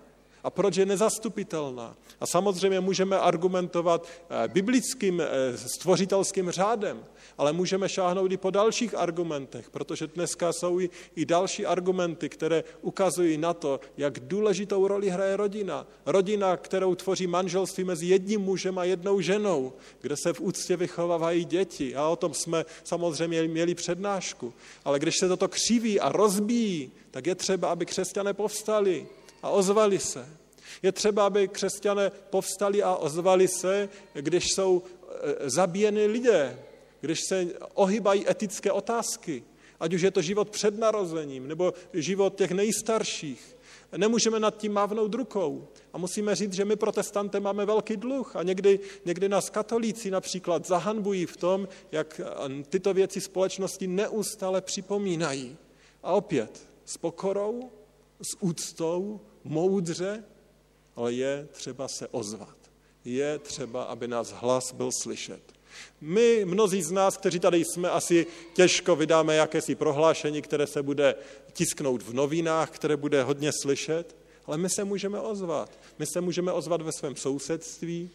a 0.47 0.49
proč 0.49 0.77
je 0.77 0.85
nezastupitelná. 0.85 1.95
A 2.19 2.25
samozřejmě 2.25 2.79
můžeme 2.79 3.19
argumentovat 3.19 4.07
eh, 4.07 4.47
biblickým 4.47 5.21
eh, 5.21 5.27
stvořitelským 5.57 6.51
řádem, 6.51 7.03
ale 7.37 7.53
můžeme 7.53 7.89
šáhnout 7.89 8.31
i 8.31 8.37
po 8.37 8.49
dalších 8.49 8.95
argumentech, 8.95 9.69
protože 9.69 10.07
dneska 10.07 10.53
jsou 10.53 10.79
i, 10.79 10.89
i 11.15 11.25
další 11.25 11.65
argumenty, 11.65 12.29
které 12.29 12.63
ukazují 12.81 13.37
na 13.37 13.53
to, 13.53 13.79
jak 13.97 14.19
důležitou 14.19 14.87
roli 14.87 15.09
hraje 15.09 15.37
rodina. 15.37 15.87
Rodina, 16.05 16.57
kterou 16.57 16.95
tvoří 16.95 17.27
manželství 17.27 17.83
mezi 17.83 18.05
jedním 18.05 18.41
mužem 18.41 18.79
a 18.79 18.83
jednou 18.83 19.21
ženou, 19.21 19.73
kde 20.01 20.15
se 20.15 20.33
v 20.33 20.41
úctě 20.41 20.77
vychovávají 20.77 21.45
děti. 21.45 21.95
A 21.95 22.07
o 22.07 22.15
tom 22.15 22.33
jsme 22.33 22.65
samozřejmě 22.83 23.43
měli 23.43 23.75
přednášku. 23.75 24.53
Ale 24.85 24.99
když 24.99 25.17
se 25.19 25.27
toto 25.27 25.47
křiví 25.47 25.99
a 25.99 26.11
rozbíjí, 26.11 26.91
tak 27.11 27.27
je 27.27 27.35
třeba, 27.35 27.69
aby 27.69 27.85
křesťané 27.85 28.33
povstali 28.33 29.07
a 29.47 29.49
ozvali 29.49 29.99
se. 29.99 30.27
Je 30.83 30.91
třeba, 30.91 31.25
aby 31.25 31.47
křesťané 31.47 32.11
povstali 32.29 32.83
a 32.83 32.95
ozvali 32.95 33.47
se, 33.47 33.89
když 34.13 34.51
jsou 34.51 34.83
e, 34.83 35.49
zabíjeny 35.49 36.05
lidé, 36.05 36.59
když 37.01 37.19
se 37.29 37.47
ohybají 37.73 38.29
etické 38.29 38.71
otázky, 38.71 39.43
ať 39.79 39.93
už 39.93 40.01
je 40.01 40.11
to 40.11 40.21
život 40.21 40.49
před 40.49 40.79
narozením 40.79 41.47
nebo 41.47 41.73
život 41.93 42.35
těch 42.35 42.51
nejstarších. 42.51 43.57
Nemůžeme 43.97 44.39
nad 44.39 44.57
tím 44.57 44.73
mávnout 44.73 45.13
rukou. 45.13 45.67
A 45.93 45.97
musíme 45.97 46.35
říct, 46.35 46.53
že 46.53 46.65
my 46.65 46.75
protestante 46.75 47.39
máme 47.39 47.65
velký 47.65 47.97
dluh 47.97 48.35
a 48.35 48.43
někdy, 48.43 48.79
někdy 49.05 49.29
nás 49.29 49.49
katolíci 49.49 50.11
například 50.11 50.67
zahanbují 50.67 51.25
v 51.25 51.37
tom, 51.37 51.67
jak 51.91 52.21
tyto 52.69 52.93
věci 52.93 53.21
společnosti 53.21 53.87
neustále 53.87 54.61
připomínají. 54.61 55.57
A 56.03 56.11
opět 56.11 56.67
s 56.85 56.97
pokorou, 56.97 57.71
s 58.21 58.37
úctou, 58.39 59.19
moudře, 59.47 60.23
ale 60.95 61.13
je 61.13 61.47
třeba 61.51 61.87
se 61.87 62.07
ozvat. 62.07 62.57
Je 63.05 63.39
třeba, 63.39 63.83
aby 63.83 64.07
nás 64.07 64.31
hlas 64.31 64.73
byl 64.73 64.89
slyšet. 65.01 65.41
My, 66.01 66.45
mnozí 66.45 66.81
z 66.81 66.91
nás, 66.91 67.17
kteří 67.17 67.39
tady 67.39 67.65
jsme, 67.65 67.89
asi 67.89 68.25
těžko 68.53 68.95
vydáme 68.95 69.35
jakési 69.35 69.75
prohlášení, 69.75 70.41
které 70.41 70.67
se 70.67 70.83
bude 70.83 71.15
tisknout 71.53 72.01
v 72.01 72.13
novinách, 72.13 72.69
které 72.69 72.97
bude 72.97 73.23
hodně 73.23 73.51
slyšet, 73.61 74.15
ale 74.45 74.57
my 74.57 74.69
se 74.69 74.83
můžeme 74.83 75.19
ozvat. 75.19 75.79
My 75.99 76.05
se 76.05 76.21
můžeme 76.21 76.51
ozvat 76.51 76.81
ve 76.81 76.91
svém 76.91 77.15
sousedství, 77.15 78.09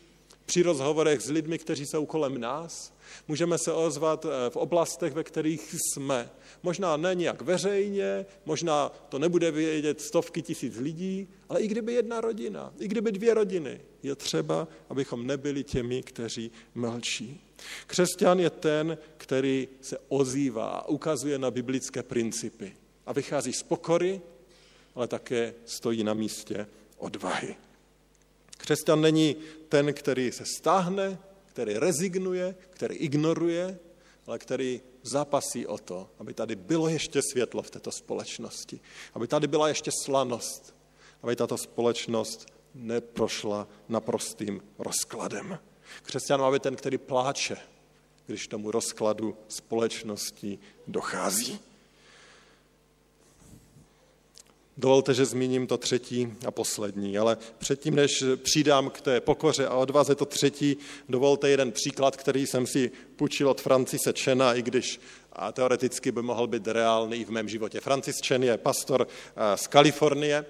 při 0.47 0.63
rozhovorech 0.63 1.21
s 1.21 1.31
lidmi, 1.31 1.59
kteří 1.59 1.87
jsou 1.87 2.07
kolem 2.07 2.41
nás. 2.41 2.95
Můžeme 3.29 3.59
se 3.59 3.73
ozvat 3.73 4.25
eh, 4.25 4.51
v 4.51 4.57
oblastech, 4.57 5.13
ve 5.13 5.25
kterých 5.25 5.75
jsme. 5.75 6.31
Možná 6.63 6.97
ne 6.97 7.15
nějak 7.15 7.43
veřejně, 7.43 8.27
možná 8.45 8.93
to 9.09 9.19
nebude 9.19 9.51
vědět 9.51 10.01
stovky 10.01 10.43
tisíc 10.43 10.77
lidí, 10.77 11.29
ale 11.49 11.61
i 11.61 11.69
kdyby 11.69 11.93
jedna 11.93 12.21
rodina, 12.21 12.73
i 12.79 12.89
kdyby 12.89 13.13
dvě 13.13 13.35
rodiny, 13.35 13.81
je 14.03 14.15
třeba, 14.15 14.69
abychom 14.89 15.27
nebyli 15.27 15.65
těmi, 15.65 16.03
kteří 16.03 16.51
mlčí. 16.75 17.41
Křesťan 17.87 18.41
je 18.41 18.51
ten, 18.51 18.99
který 19.17 19.69
se 19.81 19.99
ozývá 20.09 20.69
a 20.69 20.89
ukazuje 20.89 21.39
na 21.39 21.51
biblické 21.51 22.03
principy. 22.03 22.77
A 23.07 23.13
vychází 23.13 23.53
z 23.53 23.63
pokory, 23.63 24.21
ale 24.95 25.09
také 25.09 25.55
stojí 25.65 26.05
na 26.05 26.15
místě 26.15 26.67
odvahy. 26.99 27.57
Křesťan 28.57 29.01
není 29.01 29.37
ten, 29.73 29.95
který 29.95 30.33
se 30.33 30.45
stáhne, 30.45 31.19
který 31.47 31.75
rezignuje, 31.75 32.55
který 32.71 32.97
ignoruje, 32.97 33.79
ale 34.27 34.39
který 34.39 34.81
zapasí 35.03 35.67
o 35.67 35.79
to, 35.79 36.11
aby 36.19 36.35
tady 36.35 36.57
bylo 36.57 36.89
ještě 36.89 37.21
světlo 37.33 37.63
v 37.63 37.71
této 37.71 37.93
společnosti, 37.93 38.81
aby 39.15 39.29
tady 39.29 39.47
byla 39.47 39.69
ještě 39.69 39.91
slanost, 40.05 40.75
aby 41.23 41.37
tato 41.37 41.59
společnost 41.59 42.47
neprošla 42.75 43.69
naprostým 43.89 44.63
rozkladem. 44.79 45.59
Křesťan 46.03 46.41
má 46.41 46.59
ten, 46.59 46.77
který 46.77 46.99
pláče, 46.99 47.57
když 48.27 48.49
tomu 48.49 48.71
rozkladu 48.71 49.37
společnosti 49.49 50.59
dochází. 50.87 51.61
Dovolte, 54.77 55.15
že 55.15 55.25
zmíním 55.25 55.67
to 55.67 55.79
třetí 55.79 56.33
a 56.47 56.51
poslední, 56.51 57.19
ale 57.19 57.37
předtím, 57.59 57.95
než 57.95 58.25
přidám 58.43 58.91
k 58.91 59.01
té 59.01 59.21
pokoře 59.21 59.67
a 59.67 59.75
odvaze 59.75 60.15
to 60.15 60.25
třetí, 60.25 60.77
dovolte 61.09 61.49
jeden 61.49 61.73
příklad, 61.73 62.17
který 62.17 62.47
jsem 62.47 62.67
si 62.67 62.91
půjčil 63.17 63.49
od 63.51 63.61
Francise 63.61 64.13
Čena, 64.13 64.55
i 64.55 64.63
když 64.63 65.01
a 65.33 65.53
teoreticky 65.53 66.13
by 66.13 66.23
mohl 66.23 66.47
být 66.47 66.69
reálný 66.69 67.17
i 67.17 67.25
v 67.25 67.31
mém 67.31 67.49
životě. 67.49 67.81
Francis 67.81 68.17
Chen 68.27 68.45
je 68.45 68.59
pastor 68.59 69.09
z 69.55 69.67
Kalifornie 69.67 70.47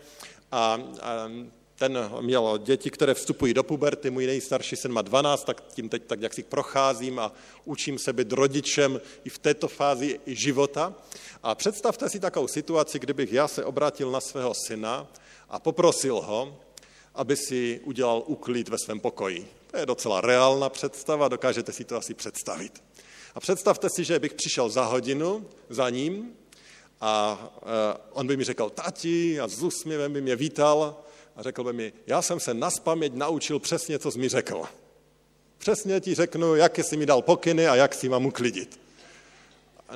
a 0.53 0.81
ten 1.79 2.11
měl 2.21 2.59
děti, 2.59 2.91
které 2.91 3.15
vstupují 3.15 3.55
do 3.55 3.63
puberty, 3.63 4.11
můj 4.11 4.27
nejstarší 4.27 4.77
syn 4.77 4.93
má 4.93 5.03
12, 5.03 5.45
tak 5.45 5.65
tím 5.75 5.89
teď 5.89 6.03
tak 6.07 6.23
jak 6.23 6.35
si 6.35 6.43
procházím 6.43 7.19
a 7.19 7.33
učím 7.65 7.99
se 7.99 8.13
být 8.13 8.33
rodičem 8.33 9.01
i 9.25 9.31
v 9.31 9.39
této 9.39 9.69
fázi 9.69 10.21
života. 10.27 10.95
A 11.43 11.55
představte 11.55 12.09
si 12.09 12.21
takovou 12.21 12.49
situaci, 12.49 12.99
kdybych 12.99 13.33
já 13.33 13.49
se 13.49 13.65
obrátil 13.65 14.11
na 14.11 14.21
svého 14.21 14.55
syna 14.55 15.07
a 15.49 15.59
poprosil 15.59 16.21
ho, 16.21 16.61
aby 17.15 17.37
si 17.37 17.81
udělal 17.85 18.23
úklid 18.27 18.69
ve 18.69 18.79
svém 18.79 19.01
pokoji. 19.01 19.49
To 19.71 19.77
je 19.77 19.87
docela 19.87 20.21
reálná 20.21 20.69
představa, 20.69 21.29
dokážete 21.29 21.73
si 21.73 21.85
to 21.85 21.97
asi 21.97 22.15
představit. 22.15 22.83
A 23.35 23.41
představte 23.41 23.89
si, 23.97 24.05
že 24.05 24.19
bych 24.19 24.35
přišel 24.35 24.69
za 24.69 24.85
hodinu 24.85 25.47
za 25.69 25.91
ním 25.91 26.33
a 27.01 27.39
e, 27.57 27.99
on 28.13 28.27
by 28.27 28.37
mi 28.37 28.45
řekl 28.45 28.71
tati 28.71 29.41
a 29.41 29.49
s 29.49 29.63
úsměvem 29.63 30.13
by 30.13 30.21
mě 30.21 30.37
vítal 30.37 30.97
a 31.37 31.43
řekl 31.43 31.65
by 31.65 31.73
mi, 31.73 31.93
já 32.07 32.23
jsem 32.23 32.41
se 32.41 32.55
naspaměť 32.55 33.13
naučil 33.15 33.59
přesně, 33.59 33.99
co 33.99 34.11
jsi 34.11 34.19
mi 34.19 34.29
řekl. 34.29 34.63
Přesně 35.59 36.01
ti 36.01 36.15
řeknu, 36.15 36.55
jaké 36.57 36.83
jsi 36.83 36.97
mi 36.97 37.07
dal 37.07 37.23
pokyny 37.23 37.67
a 37.67 37.75
jak 37.75 37.95
si 37.95 38.09
mám 38.09 38.27
uklidit. 38.27 38.81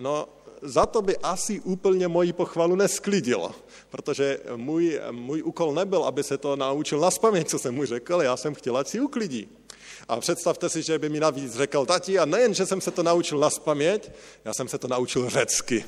No, 0.01 0.29
za 0.63 0.87
to 0.87 1.03
by 1.03 1.17
asi 1.17 1.61
úplně 1.61 2.09
moji 2.09 2.33
pochvalu 2.33 2.77
nesklidilo, 2.77 3.55
protože 3.89 4.41
můj, 4.57 5.01
můj 5.11 5.43
úkol 5.43 5.75
nebyl, 5.75 6.05
aby 6.05 6.23
se 6.23 6.39
to 6.39 6.57
naučil 6.57 7.01
na 7.01 7.11
spaměť, 7.11 7.49
co 7.49 7.59
jsem 7.59 7.75
mu 7.75 7.85
řekl, 7.85 8.23
já 8.23 8.37
jsem 8.37 8.55
chtěl, 8.55 8.77
ať 8.77 8.89
si 8.89 9.01
uklidí. 9.01 9.49
A 10.09 10.21
představte 10.21 10.69
si, 10.69 10.83
že 10.83 10.99
by 10.99 11.09
mi 11.09 11.21
navíc 11.21 11.55
řekl 11.55 11.87
tati, 11.87 12.19
a 12.19 12.25
nejen, 12.25 12.55
že 12.55 12.67
jsem 12.67 12.81
se 12.81 12.91
to 12.91 13.03
naučil 13.03 13.39
na 13.39 13.51
spaměť, 13.51 14.11
já 14.45 14.55
jsem 14.55 14.69
se 14.69 14.79
to 14.79 14.89
naučil 14.89 15.31
řecky. 15.31 15.85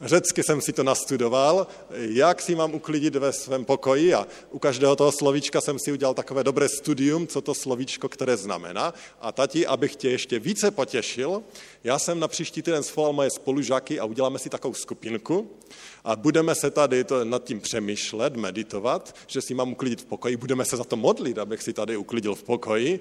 Řecky 0.00 0.42
jsem 0.42 0.60
si 0.60 0.72
to 0.72 0.82
nastudoval, 0.82 1.66
jak 1.90 2.42
si 2.42 2.54
mám 2.54 2.74
uklidit 2.74 3.16
ve 3.16 3.32
svém 3.32 3.64
pokoji 3.64 4.14
a 4.14 4.26
u 4.50 4.58
každého 4.58 4.96
toho 4.96 5.12
slovíčka 5.12 5.60
jsem 5.60 5.78
si 5.78 5.92
udělal 5.92 6.14
takové 6.14 6.44
dobré 6.44 6.68
studium, 6.68 7.26
co 7.26 7.40
to 7.40 7.54
slovíčko, 7.54 8.08
které 8.08 8.36
znamená. 8.36 8.94
A 9.20 9.32
tati, 9.32 9.66
abych 9.66 9.96
tě 9.96 10.10
ještě 10.10 10.38
více 10.38 10.70
potěšil, 10.70 11.42
já 11.84 11.98
jsem 11.98 12.20
na 12.20 12.28
příští 12.28 12.62
týden 12.62 12.82
svolal 12.82 13.12
moje 13.12 13.30
spolužáky 13.30 14.00
a 14.00 14.04
uděláme 14.04 14.38
si 14.38 14.50
takovou 14.50 14.74
skupinku 14.74 15.50
a 16.04 16.16
budeme 16.16 16.54
se 16.54 16.70
tady 16.70 17.04
to, 17.04 17.24
nad 17.24 17.44
tím 17.44 17.60
přemýšlet, 17.60 18.36
meditovat, 18.36 19.16
že 19.26 19.40
si 19.42 19.54
mám 19.54 19.72
uklidit 19.72 20.00
v 20.00 20.04
pokoji, 20.04 20.36
budeme 20.36 20.64
se 20.64 20.76
za 20.76 20.84
to 20.84 20.96
modlit, 20.96 21.38
abych 21.38 21.62
si 21.62 21.72
tady 21.72 21.96
uklidil 21.96 22.34
v 22.34 22.42
pokoji. 22.42 23.00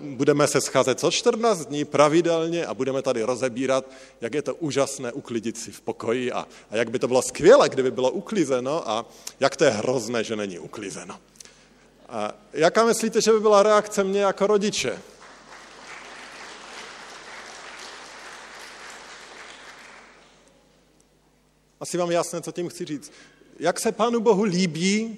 Budeme 0.00 0.46
se 0.46 0.60
scházet 0.60 1.00
co 1.00 1.10
14 1.10 1.66
dní 1.66 1.84
pravidelně 1.84 2.66
a 2.66 2.74
budeme 2.74 3.02
tady 3.02 3.22
rozebírat, 3.22 3.90
jak 4.20 4.34
je 4.34 4.42
to 4.42 4.54
úžasné 4.54 5.12
uklidit 5.12 5.58
si 5.58 5.72
v 5.72 5.80
pokoji 5.80 6.32
a, 6.32 6.46
a 6.70 6.76
jak 6.76 6.90
by 6.90 6.98
to 6.98 7.08
bylo 7.08 7.22
skvělé, 7.22 7.68
kdyby 7.68 7.90
bylo 7.90 8.10
uklizeno 8.10 8.90
a 8.90 9.06
jak 9.40 9.56
to 9.56 9.64
je 9.64 9.70
hrozné, 9.70 10.24
že 10.24 10.36
není 10.36 10.58
uklizeno. 10.58 11.18
A 12.08 12.34
jaká 12.52 12.84
myslíte, 12.84 13.20
že 13.20 13.32
by 13.32 13.40
byla 13.40 13.62
reakce 13.62 14.04
mě 14.04 14.20
jako 14.20 14.46
rodiče? 14.46 14.98
Asi 21.82 21.98
vám 21.98 22.10
jasné, 22.10 22.40
co 22.40 22.52
tím 22.52 22.68
chci 22.68 22.84
říct. 22.84 23.12
Jak 23.58 23.80
se 23.80 23.92
Pánu 23.92 24.20
Bohu 24.20 24.42
líbí 24.42 25.16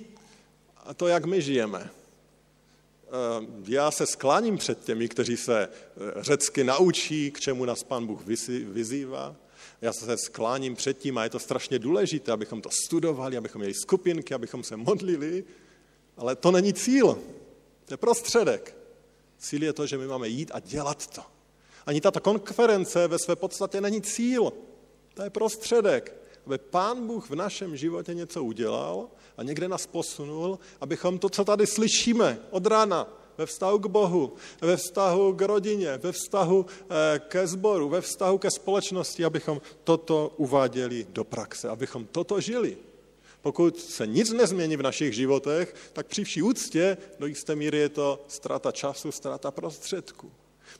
a 0.77 0.94
to, 0.94 1.09
jak 1.09 1.24
my 1.24 1.42
žijeme. 1.42 1.90
Eh, 1.90 3.46
já 3.66 3.90
se 3.90 4.07
skláním 4.07 4.59
před 4.59 4.85
těmi, 4.85 5.09
kteří 5.09 5.37
se 5.37 5.68
eh, 5.68 6.22
řecky 6.22 6.64
naučí, 6.64 7.31
k 7.31 7.40
čemu 7.40 7.64
nás 7.64 7.83
Pán 7.83 8.07
Bůh 8.07 8.20
vyzývá. 8.66 9.37
Já 9.81 9.92
se 9.92 10.16
skláním 10.16 10.77
před 10.77 10.98
tím 10.98 11.18
a 11.18 11.24
je 11.24 11.31
to 11.31 11.38
strašně 11.38 11.79
důležité, 11.79 12.33
abychom 12.33 12.61
to 12.61 12.70
studovali, 12.87 13.37
abychom 13.37 13.59
měli 13.59 13.74
skupinky, 13.74 14.35
abychom 14.35 14.64
se 14.64 14.77
modlili, 14.77 15.44
ale 16.16 16.37
to 16.37 16.50
není 16.50 16.72
cíl, 16.72 17.18
to 17.85 17.94
je 17.94 17.96
prostředek. 17.96 18.77
Cíl 19.38 19.62
je 19.62 19.72
to, 19.72 19.87
že 19.87 19.98
my 19.98 20.07
máme 20.07 20.29
jít 20.29 20.50
a 20.55 20.61
dělat 20.61 21.07
to. 21.07 21.22
Ani 21.87 22.00
tato 22.00 22.20
konference 22.20 23.09
ve 23.09 23.18
své 23.18 23.37
podstatě 23.37 23.81
není 23.81 24.03
cíl, 24.03 24.53
to 25.14 25.22
je 25.22 25.31
prostředek, 25.31 26.23
aby 26.46 26.59
Pán 26.59 27.07
Bůh 27.07 27.30
v 27.30 27.35
našem 27.35 27.76
životě 27.76 28.14
něco 28.14 28.44
udělal 28.44 29.09
a 29.37 29.42
někde 29.42 29.68
nás 29.68 29.87
posunul, 29.87 30.59
abychom 30.80 31.18
to, 31.18 31.28
co 31.28 31.44
tady 31.44 31.66
slyšíme 31.66 32.38
od 32.50 32.66
rána, 32.66 33.09
ve 33.38 33.46
vztahu 33.46 33.78
k 33.78 33.87
Bohu, 33.87 34.33
ve 34.61 34.76
vztahu 34.76 35.33
k 35.33 35.42
rodině, 35.42 35.98
ve 35.98 36.12
vztahu 36.12 36.66
eh, 36.66 37.18
ke 37.18 37.46
sboru, 37.46 37.88
ve 37.88 38.00
vztahu 38.00 38.38
ke 38.38 38.50
společnosti, 38.50 39.24
abychom 39.24 39.61
toto 39.85 40.35
uváděli 40.37 41.07
do 41.11 41.24
praxe, 41.24 41.68
abychom 41.68 42.07
toto 42.07 42.40
žili. 42.40 42.76
Pokud 43.42 43.80
se 43.80 44.07
nic 44.07 44.33
nezmění 44.33 44.76
v 44.76 44.83
našich 44.83 45.12
životech, 45.12 45.74
tak 45.92 46.07
při 46.07 46.24
vší 46.24 46.42
úctě 46.42 46.96
do 47.18 47.26
jisté 47.26 47.57
míry 47.57 47.78
je 47.78 47.88
to 47.88 48.24
ztráta 48.28 48.72
času, 48.72 49.12
ztráta 49.12 49.50
prostředků. 49.50 50.33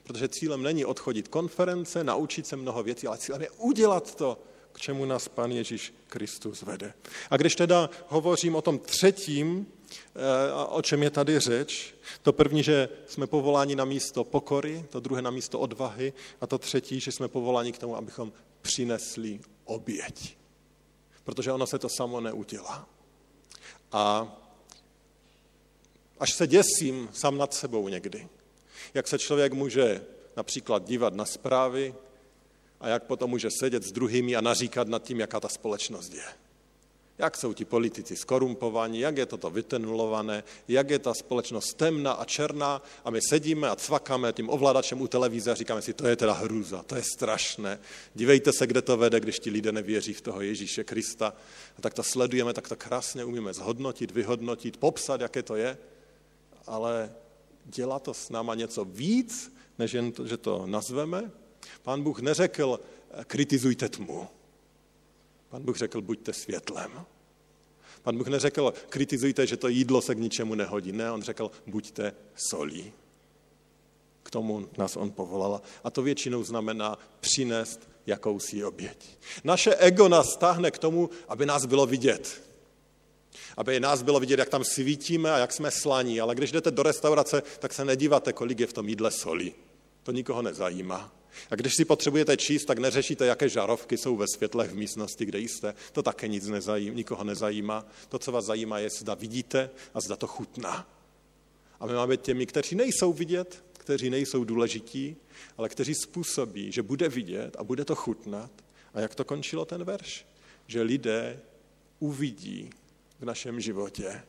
Protože 0.03 0.27
cílem 0.27 0.63
není 0.63 0.85
odchodit 0.85 1.27
konference, 1.27 2.03
naučit 2.03 2.47
se 2.47 2.55
mnoho 2.55 2.83
věcí, 2.83 3.07
ale 3.07 3.17
cílem 3.17 3.41
je 3.41 3.49
udělat 3.49 4.15
to, 4.15 4.37
k 4.75 4.79
čemu 4.79 5.05
nás 5.05 5.27
Pán 5.27 5.51
Ježíš 5.51 5.93
Kristus 6.07 6.61
vede. 6.61 6.93
A 7.29 7.37
když 7.37 7.55
teda 7.55 7.89
hovořím 8.07 8.55
o 8.55 8.61
tom 8.61 8.79
třetím, 8.79 9.67
eh, 9.91 10.53
o 10.67 10.81
čem 10.81 11.03
je 11.03 11.09
tady 11.09 11.39
řeč, 11.39 11.95
to 12.21 12.33
první, 12.33 12.63
že 12.63 12.89
jsme 13.07 13.27
povoláni 13.27 13.75
na 13.75 13.85
místo 13.85 14.23
pokory, 14.23 14.85
to 14.89 14.99
druhé 14.99 15.21
na 15.21 15.31
místo 15.31 15.59
odvahy 15.59 16.13
a 16.41 16.47
to 16.47 16.57
třetí, 16.57 16.99
že 16.99 17.11
jsme 17.11 17.27
povoláni 17.27 17.71
k 17.71 17.77
tomu, 17.77 17.95
abychom 17.95 18.33
přinesli 18.61 19.39
oběť. 19.65 20.37
Protože 21.23 21.51
ono 21.51 21.67
se 21.67 21.79
to 21.79 21.89
samo 21.89 22.21
neudělá. 22.21 22.89
A 23.91 24.35
až 26.19 26.33
se 26.33 26.47
děsím 26.47 27.09
sám 27.13 27.37
nad 27.37 27.53
sebou 27.53 27.87
někdy, 27.87 28.27
jak 28.93 29.07
se 29.07 29.19
člověk 29.19 29.53
může 29.53 30.01
například 30.37 30.85
dívat 30.85 31.13
na 31.13 31.25
zprávy, 31.25 31.95
a 32.79 32.87
jak 32.87 33.03
potom 33.03 33.29
může 33.29 33.49
sedět 33.59 33.83
s 33.83 33.91
druhými 33.91 34.35
a 34.35 34.41
naříkat 34.41 34.87
nad 34.87 35.03
tím, 35.03 35.19
jaká 35.19 35.39
ta 35.39 35.49
společnost 35.49 36.13
je. 36.13 36.25
Jak 37.17 37.37
jsou 37.37 37.53
ti 37.53 37.65
politici 37.65 38.15
skorumpovaní, 38.15 38.99
jak 38.99 39.17
je 39.17 39.25
toto 39.25 39.49
vytenulované, 39.49 40.43
jak 40.67 40.89
je 40.89 40.99
ta 40.99 41.13
společnost 41.13 41.73
temná 41.73 42.11
a 42.11 42.25
černá 42.25 42.81
a 43.05 43.09
my 43.09 43.19
sedíme 43.29 43.69
a 43.69 43.75
cvakáme 43.75 44.33
tím 44.33 44.49
ovladačem 44.49 45.01
u 45.01 45.07
televize 45.07 45.51
a 45.51 45.55
říkáme 45.55 45.81
si, 45.81 45.93
to 45.93 46.07
je 46.07 46.15
teda 46.15 46.33
hrůza, 46.33 46.83
to 46.83 46.95
je 46.95 47.03
strašné. 47.15 47.79
Dívejte 48.15 48.53
se, 48.53 48.67
kde 48.67 48.81
to 48.81 48.97
vede, 48.97 49.19
když 49.19 49.39
ti 49.39 49.49
lidé 49.49 49.71
nevěří 49.71 50.13
v 50.13 50.21
toho 50.21 50.41
Ježíše 50.41 50.83
Krista. 50.83 51.33
A 51.77 51.81
tak 51.81 51.93
to 51.93 52.03
sledujeme, 52.03 52.53
tak 52.53 52.67
to 52.69 52.75
krásně 52.75 53.25
umíme 53.25 53.53
zhodnotit, 53.53 54.11
vyhodnotit, 54.11 54.77
popsat, 54.77 55.21
jaké 55.21 55.43
to 55.43 55.55
je, 55.55 55.77
ale 56.67 57.11
dělá 57.65 57.99
to 57.99 58.13
s 58.13 58.29
náma 58.29 58.55
něco 58.55 58.85
víc, 58.85 59.53
než 59.79 59.93
jen 59.93 60.11
to, 60.11 60.27
že 60.27 60.37
to 60.37 60.63
nazveme, 60.65 61.31
Pán 61.81 62.03
Bůh 62.03 62.19
neřekl, 62.19 62.79
kritizujte 63.27 63.89
tmu. 63.89 64.27
Pán 65.49 65.63
Bůh 65.63 65.77
řekl, 65.77 66.01
buďte 66.01 66.33
světlem. 66.33 67.05
Pán 68.03 68.17
Bůh 68.17 68.27
neřekl, 68.27 68.73
kritizujte, 68.89 69.47
že 69.47 69.57
to 69.57 69.67
jídlo 69.67 70.01
se 70.01 70.15
k 70.15 70.19
ničemu 70.19 70.55
nehodí. 70.55 70.91
Ne, 70.91 71.11
on 71.11 71.21
řekl, 71.21 71.51
buďte 71.67 72.13
solí. 72.35 72.93
K 74.23 74.31
tomu 74.31 74.69
nás 74.77 74.95
on 74.95 75.11
povolal. 75.11 75.61
A 75.83 75.89
to 75.89 76.01
většinou 76.01 76.43
znamená 76.43 76.97
přinést 77.19 77.89
jakousi 78.05 78.63
oběť. 78.63 79.17
Naše 79.43 79.75
ego 79.75 80.09
nás 80.09 80.29
stáhne 80.29 80.71
k 80.71 80.77
tomu, 80.77 81.09
aby 81.27 81.45
nás 81.45 81.65
bylo 81.65 81.85
vidět. 81.85 82.41
Aby 83.57 83.79
nás 83.79 84.01
bylo 84.01 84.19
vidět, 84.19 84.39
jak 84.39 84.49
tam 84.49 84.63
svítíme 84.63 85.31
a 85.31 85.37
jak 85.37 85.53
jsme 85.53 85.71
slaní. 85.71 86.21
Ale 86.21 86.35
když 86.35 86.51
jdete 86.51 86.71
do 86.71 86.83
restaurace, 86.83 87.43
tak 87.59 87.73
se 87.73 87.85
nedíváte, 87.85 88.33
kolik 88.33 88.59
je 88.59 88.67
v 88.67 88.73
tom 88.73 88.89
jídle 88.89 89.11
soli. 89.11 89.53
To 90.03 90.11
nikoho 90.11 90.41
nezajímá. 90.41 91.11
A 91.51 91.55
když 91.55 91.75
si 91.75 91.85
potřebujete 91.85 92.37
číst, 92.37 92.65
tak 92.65 92.79
neřešíte, 92.79 93.25
jaké 93.25 93.49
žarovky 93.49 93.97
jsou 93.97 94.15
ve 94.15 94.25
světlech 94.27 94.71
v 94.71 94.75
místnosti, 94.75 95.25
kde 95.25 95.39
jste. 95.39 95.73
To 95.91 96.03
také 96.03 96.27
nic 96.27 96.47
nezajímá, 96.47 96.95
nikoho 96.95 97.23
nezajímá. 97.23 97.85
To, 98.09 98.19
co 98.19 98.31
vás 98.31 98.45
zajímá, 98.45 98.79
je, 98.79 98.89
zda 98.89 99.13
vidíte 99.13 99.69
a 99.93 100.01
zda 100.01 100.15
to 100.15 100.27
chutná. 100.27 100.89
A 101.79 101.85
my 101.85 101.93
máme 101.93 102.17
těmi, 102.17 102.45
kteří 102.45 102.75
nejsou 102.75 103.13
vidět, 103.13 103.63
kteří 103.73 104.09
nejsou 104.09 104.43
důležití, 104.43 105.15
ale 105.57 105.69
kteří 105.69 105.95
způsobí, 105.95 106.71
že 106.71 106.83
bude 106.83 107.09
vidět 107.09 107.55
a 107.59 107.63
bude 107.63 107.85
to 107.85 107.95
chutnat. 107.95 108.51
A 108.93 108.99
jak 108.99 109.15
to 109.15 109.25
končilo 109.25 109.65
ten 109.65 109.83
verš? 109.83 110.25
Že 110.67 110.81
lidé 110.81 111.39
uvidí 111.99 112.69
v 113.19 113.25
našem 113.25 113.61
životě 113.61 114.07
eh, 114.07 114.23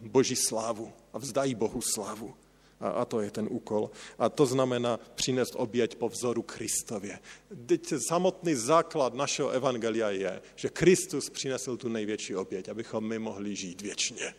boží 0.00 0.36
slávu 0.36 0.92
a 1.12 1.18
vzdají 1.18 1.54
Bohu 1.54 1.80
slávu. 1.82 2.34
A, 2.80 2.88
a 2.88 3.04
to 3.04 3.20
je 3.20 3.30
ten 3.30 3.48
úkol. 3.50 3.90
A 4.18 4.28
to 4.28 4.46
znamená 4.46 5.00
přinést 5.14 5.52
oběť 5.56 5.94
po 5.94 6.08
vzoru 6.08 6.42
Kristově. 6.42 7.18
Teď 7.66 7.92
samotný 8.08 8.54
základ 8.54 9.14
našeho 9.14 9.48
evangelia 9.48 10.10
je, 10.10 10.42
že 10.56 10.68
Kristus 10.68 11.30
přinesl 11.30 11.76
tu 11.76 11.88
největší 11.88 12.36
oběť, 12.36 12.68
abychom 12.68 13.08
my 13.08 13.18
mohli 13.18 13.56
žít 13.56 13.82
věčně. 13.82 14.34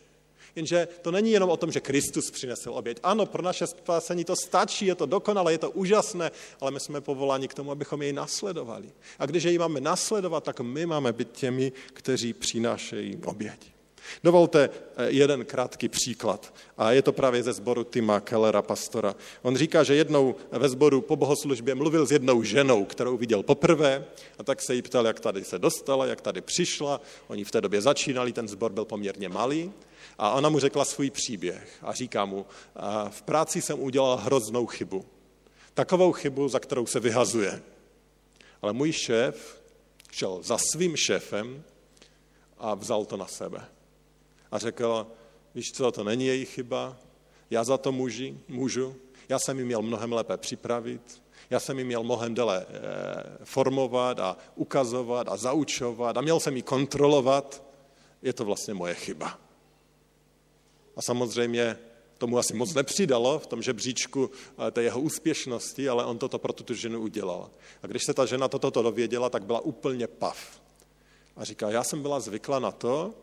Jenže 0.55 0.87
to 1.01 1.11
není 1.11 1.31
jenom 1.31 1.49
o 1.49 1.57
tom, 1.57 1.71
že 1.71 1.79
Kristus 1.79 2.31
přinesl 2.31 2.71
oběť. 2.73 2.99
Ano, 3.03 3.25
pro 3.25 3.41
naše 3.43 3.67
spásení 3.67 4.25
to 4.25 4.35
stačí, 4.35 4.85
je 4.85 4.95
to 4.95 5.05
dokonalé, 5.05 5.51
je 5.51 5.57
to 5.57 5.71
úžasné, 5.71 6.31
ale 6.61 6.71
my 6.71 6.79
jsme 6.79 7.01
povoláni 7.01 7.47
k 7.47 7.53
tomu, 7.53 7.71
abychom 7.71 8.01
jej 8.01 8.13
nasledovali. 8.13 8.91
A 9.19 9.25
když 9.25 9.43
jej 9.43 9.57
máme 9.57 9.81
nasledovat, 9.81 10.43
tak 10.43 10.59
my 10.59 10.85
máme 10.85 11.13
být 11.13 11.31
těmi, 11.31 11.71
kteří 11.93 12.33
přinášejí 12.33 13.17
oběť. 13.25 13.74
Dovolte 14.23 14.69
eh, 14.97 15.05
jeden 15.07 15.45
krátký 15.45 15.89
příklad. 15.89 16.53
A 16.77 16.91
je 16.91 17.01
to 17.01 17.13
právě 17.13 17.43
ze 17.43 17.53
sboru 17.53 17.83
Tima 17.83 18.19
Kellera, 18.19 18.61
pastora. 18.61 19.15
On 19.41 19.57
říká, 19.57 19.83
že 19.83 19.95
jednou 19.95 20.35
ve 20.51 20.69
sboru 20.69 21.01
po 21.01 21.15
bohoslužbě 21.15 21.75
mluvil 21.75 22.05
s 22.05 22.11
jednou 22.11 22.43
ženou, 22.43 22.85
kterou 22.85 23.17
viděl 23.17 23.43
poprvé, 23.43 24.05
a 24.39 24.43
tak 24.43 24.61
se 24.61 24.75
jí 24.75 24.81
ptal, 24.81 25.07
jak 25.07 25.19
tady 25.19 25.43
se 25.43 25.59
dostala, 25.59 26.05
jak 26.05 26.21
tady 26.21 26.41
přišla. 26.41 27.01
Oni 27.27 27.43
v 27.43 27.51
té 27.51 27.61
době 27.61 27.81
začínali, 27.81 28.33
ten 28.33 28.47
sbor 28.47 28.71
byl 28.71 28.85
poměrně 28.85 29.29
malý. 29.29 29.71
A 30.17 30.31
ona 30.31 30.49
mu 30.49 30.59
řekla 30.59 30.85
svůj 30.85 31.09
příběh 31.09 31.77
a 31.81 31.93
říká 31.93 32.25
mu, 32.25 32.45
v 33.09 33.21
práci 33.21 33.61
jsem 33.61 33.79
udělal 33.79 34.17
hroznou 34.17 34.65
chybu. 34.65 35.05
Takovou 35.73 36.11
chybu, 36.11 36.47
za 36.47 36.59
kterou 36.59 36.85
se 36.85 36.99
vyhazuje. 36.99 37.61
Ale 38.61 38.73
můj 38.73 38.91
šéf 38.91 39.61
šel 40.11 40.39
za 40.43 40.57
svým 40.57 40.95
šéfem 40.95 41.63
a 42.57 42.75
vzal 42.75 43.05
to 43.05 43.17
na 43.17 43.27
sebe 43.27 43.74
a 44.51 44.57
řekl, 44.57 45.07
víš 45.55 45.71
co, 45.71 45.91
to 45.91 46.03
není 46.03 46.25
její 46.25 46.45
chyba, 46.45 46.97
já 47.49 47.63
za 47.63 47.77
to 47.77 47.91
muži, 47.91 48.37
můžu, 48.47 48.95
já 49.29 49.39
jsem 49.39 49.59
ji 49.59 49.65
měl 49.65 49.81
mnohem 49.81 50.13
lépe 50.13 50.37
připravit, 50.37 51.21
já 51.49 51.59
jsem 51.59 51.79
ji 51.79 51.85
měl 51.85 52.03
mnohem 52.03 52.33
déle 52.33 52.65
eh, 52.69 53.45
formovat 53.45 54.19
a 54.19 54.37
ukazovat 54.55 55.29
a 55.29 55.37
zaučovat 55.37 56.17
a 56.17 56.21
měl 56.21 56.39
jsem 56.39 56.55
ji 56.55 56.61
kontrolovat, 56.61 57.63
je 58.21 58.33
to 58.33 58.45
vlastně 58.45 58.73
moje 58.73 58.93
chyba. 58.93 59.39
A 60.95 61.01
samozřejmě 61.01 61.77
tomu 62.17 62.37
asi 62.37 62.53
moc 62.53 62.73
nepřidalo 62.73 63.39
v 63.39 63.47
tom 63.47 63.61
žebříčku 63.61 64.31
eh, 64.67 64.71
té 64.71 64.83
jeho 64.83 65.01
úspěšnosti, 65.01 65.89
ale 65.89 66.05
on 66.05 66.17
toto 66.17 66.39
pro 66.39 66.53
tu 66.53 66.73
ženu 66.73 66.99
udělal. 66.99 67.49
A 67.83 67.87
když 67.87 68.03
se 68.03 68.13
ta 68.13 68.25
žena 68.25 68.47
toto 68.47 68.81
dověděla, 68.81 69.29
tak 69.29 69.45
byla 69.45 69.59
úplně 69.59 70.07
pav. 70.07 70.61
A 71.35 71.43
říká, 71.43 71.69
já 71.69 71.83
jsem 71.83 72.01
byla 72.01 72.19
zvykla 72.19 72.59
na 72.59 72.71
to, 72.71 73.13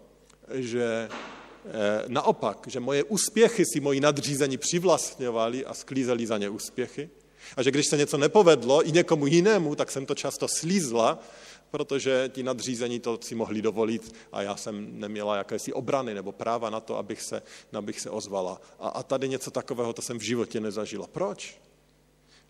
že 0.54 1.08
eh, 1.08 2.04
naopak, 2.08 2.66
že 2.66 2.80
moje 2.80 3.04
úspěchy 3.04 3.64
si 3.64 3.80
moji 3.80 4.00
nadřízení 4.00 4.58
přivlastňovali 4.58 5.66
a 5.66 5.74
sklízeli 5.74 6.26
za 6.26 6.38
ně 6.38 6.48
úspěchy. 6.48 7.10
A 7.56 7.62
že 7.62 7.70
když 7.70 7.86
se 7.86 7.96
něco 7.96 8.18
nepovedlo 8.18 8.88
i 8.88 8.92
někomu 8.92 9.26
jinému, 9.26 9.74
tak 9.74 9.90
jsem 9.90 10.06
to 10.06 10.14
často 10.14 10.48
slízla, 10.48 11.18
protože 11.70 12.30
ti 12.34 12.42
nadřízení 12.42 13.00
to 13.00 13.18
si 13.22 13.34
mohli 13.34 13.62
dovolit 13.62 14.14
a 14.32 14.42
já 14.42 14.56
jsem 14.56 15.00
neměla 15.00 15.36
jakési 15.36 15.72
obrany 15.72 16.14
nebo 16.14 16.32
práva 16.32 16.70
na 16.70 16.80
to, 16.80 16.96
abych 16.96 17.22
se, 17.22 17.42
abych 17.72 18.00
se 18.00 18.10
ozvala. 18.10 18.60
A, 18.78 18.88
a 18.88 19.02
tady 19.02 19.28
něco 19.28 19.50
takového 19.50 19.92
to 19.92 20.02
jsem 20.02 20.18
v 20.18 20.22
životě 20.22 20.60
nezažila. 20.60 21.06
Proč? 21.06 21.60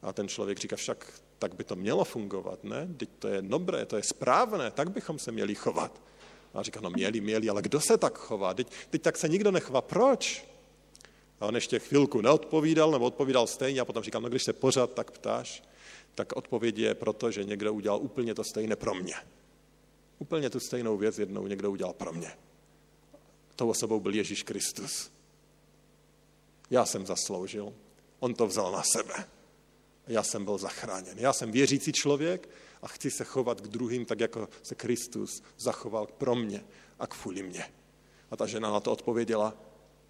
A 0.02 0.12
ten 0.12 0.28
člověk 0.28 0.58
říká, 0.58 0.76
však 0.76 1.12
tak 1.38 1.54
by 1.54 1.64
to 1.64 1.76
mělo 1.76 2.04
fungovat, 2.04 2.64
ne? 2.64 2.88
Teď 2.96 3.08
to 3.18 3.28
je 3.28 3.42
dobré, 3.42 3.86
to 3.86 3.96
je 3.96 4.02
správné, 4.02 4.70
tak 4.70 4.90
bychom 4.90 5.18
se 5.18 5.32
měli 5.32 5.54
chovat. 5.54 6.00
A 6.54 6.62
říká, 6.62 6.80
no 6.80 6.90
měli, 6.90 7.20
měli, 7.20 7.48
ale 7.48 7.62
kdo 7.62 7.80
se 7.80 7.98
tak 7.98 8.18
chová? 8.18 8.54
Teď, 8.54 8.66
teď 8.90 9.02
tak 9.02 9.16
se 9.16 9.28
nikdo 9.28 9.50
nechová. 9.50 9.80
Proč? 9.80 10.44
A 11.40 11.46
on 11.46 11.54
ještě 11.54 11.78
chvilku 11.78 12.20
neodpovídal, 12.20 12.90
nebo 12.90 13.04
odpovídal 13.04 13.46
stejně 13.46 13.80
a 13.80 13.84
potom 13.84 14.02
říkal, 14.02 14.20
no 14.20 14.28
když 14.28 14.42
se 14.42 14.52
pořád 14.52 14.94
tak 14.94 15.10
ptáš, 15.10 15.62
tak 16.14 16.36
odpověď 16.36 16.78
je 16.78 16.94
proto, 16.94 17.30
že 17.30 17.44
někdo 17.44 17.74
udělal 17.74 17.98
úplně 18.02 18.34
to 18.34 18.44
stejné 18.44 18.76
pro 18.76 18.94
mě. 18.94 19.14
Úplně 20.18 20.50
tu 20.50 20.60
stejnou 20.60 20.96
věc 20.96 21.18
jednou 21.18 21.46
někdo 21.46 21.70
udělal 21.70 21.92
pro 21.92 22.12
mě. 22.12 22.30
Tou 23.56 23.68
osobou 23.68 24.00
byl 24.00 24.14
Ježíš 24.14 24.42
Kristus. 24.42 25.10
Já 26.70 26.86
jsem 26.86 27.06
zasloužil, 27.06 27.72
on 28.20 28.34
to 28.34 28.46
vzal 28.46 28.72
na 28.72 28.82
sebe. 28.96 29.14
Já 30.06 30.22
jsem 30.22 30.44
byl 30.44 30.58
zachráněn. 30.58 31.18
Já 31.18 31.32
jsem 31.32 31.52
věřící 31.52 31.92
člověk 31.92 32.48
a 32.82 32.88
chci 32.88 33.10
se 33.10 33.24
chovat 33.24 33.60
k 33.60 33.68
druhým 33.68 34.04
tak, 34.04 34.20
jako 34.20 34.48
se 34.62 34.74
Kristus 34.74 35.42
zachoval 35.58 36.06
pro 36.06 36.34
mě 36.34 36.64
a 36.98 37.06
kvůli 37.06 37.42
mě. 37.42 37.64
A 38.30 38.36
ta 38.36 38.46
žena 38.46 38.70
na 38.70 38.80
to 38.80 38.92
odpověděla, 38.92 39.54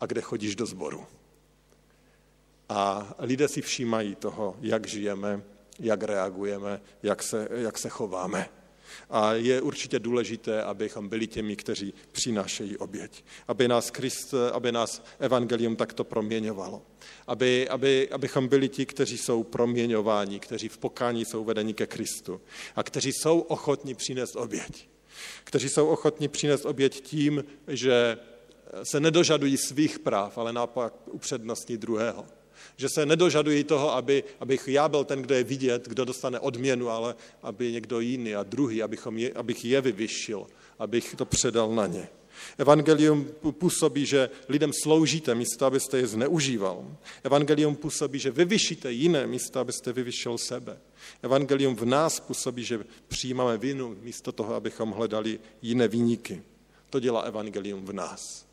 a 0.00 0.06
kde 0.06 0.20
chodíš 0.20 0.56
do 0.56 0.66
sboru? 0.66 1.06
A 2.68 3.14
lidé 3.18 3.48
si 3.48 3.62
všímají 3.62 4.14
toho, 4.14 4.56
jak 4.60 4.86
žijeme, 4.86 5.42
jak 5.78 6.02
reagujeme, 6.02 6.80
jak 7.02 7.22
se, 7.22 7.48
jak 7.50 7.78
se 7.78 7.88
chováme. 7.88 8.48
A 9.10 9.32
je 9.32 9.60
určitě 9.60 9.98
důležité, 9.98 10.62
abychom 10.62 11.08
byli 11.08 11.26
těmi, 11.26 11.56
kteří 11.56 11.94
přinášejí 12.12 12.76
oběť. 12.76 13.24
Aby 13.48 13.68
nás, 13.68 13.88
Christ, 13.88 14.34
aby 14.52 14.72
nás 14.72 15.04
evangelium 15.18 15.76
takto 15.76 16.04
proměňovalo. 16.04 16.82
Aby, 17.26 17.68
aby, 17.68 18.08
abychom 18.10 18.48
byli 18.48 18.68
ti, 18.68 18.86
kteří 18.86 19.18
jsou 19.18 19.42
proměňováni, 19.42 20.40
kteří 20.40 20.68
v 20.68 20.78
pokání 20.78 21.24
jsou 21.24 21.44
vedeni 21.44 21.74
ke 21.74 21.86
Kristu 21.86 22.40
a 22.76 22.82
kteří 22.82 23.12
jsou 23.12 23.40
ochotní 23.40 23.94
přinést 23.94 24.36
oběť. 24.36 24.88
Kteří 25.44 25.68
jsou 25.68 25.86
ochotní 25.86 26.28
přinést 26.28 26.66
oběť 26.66 27.00
tím, 27.00 27.44
že 27.68 28.18
se 28.82 29.00
nedožadují 29.00 29.56
svých 29.56 29.98
práv, 29.98 30.38
ale 30.38 30.52
naopak 30.52 30.94
upřednostní 31.06 31.76
druhého 31.76 32.26
že 32.76 32.88
se 32.88 33.06
nedožadují 33.06 33.64
toho, 33.64 33.94
aby, 33.94 34.24
abych 34.40 34.68
já 34.68 34.88
byl 34.88 35.04
ten, 35.04 35.22
kdo 35.22 35.34
je 35.34 35.44
vidět, 35.44 35.88
kdo 35.88 36.04
dostane 36.04 36.40
odměnu, 36.40 36.88
ale 36.88 37.14
aby 37.42 37.72
někdo 37.72 38.00
jiný 38.00 38.34
a 38.34 38.42
druhý, 38.42 38.82
abychom 38.82 39.18
je, 39.18 39.32
abych 39.32 39.64
je 39.64 39.80
vyvyšil, 39.80 40.46
abych 40.78 41.14
to 41.14 41.24
předal 41.24 41.74
na 41.74 41.86
ně. 41.86 42.08
Evangelium 42.58 43.28
působí, 43.50 44.06
že 44.06 44.30
lidem 44.48 44.70
sloužíte 44.82 45.34
místo, 45.34 45.66
abyste 45.66 45.98
je 45.98 46.06
zneužíval. 46.06 46.84
Evangelium 47.24 47.76
působí, 47.76 48.18
že 48.18 48.30
vyvyšíte 48.30 48.92
jiné 48.92 49.26
místo, 49.26 49.60
abyste 49.60 49.92
vyvyšil 49.92 50.38
sebe. 50.38 50.78
Evangelium 51.22 51.76
v 51.76 51.84
nás 51.84 52.20
působí, 52.20 52.64
že 52.64 52.84
přijímáme 53.08 53.58
vinu 53.58 53.96
místo 54.02 54.32
toho, 54.32 54.54
abychom 54.54 54.90
hledali 54.90 55.40
jiné 55.62 55.88
výniky. 55.88 56.42
To 56.90 57.00
dělá 57.00 57.20
evangelium 57.20 57.84
v 57.84 57.92
nás. 57.92 58.46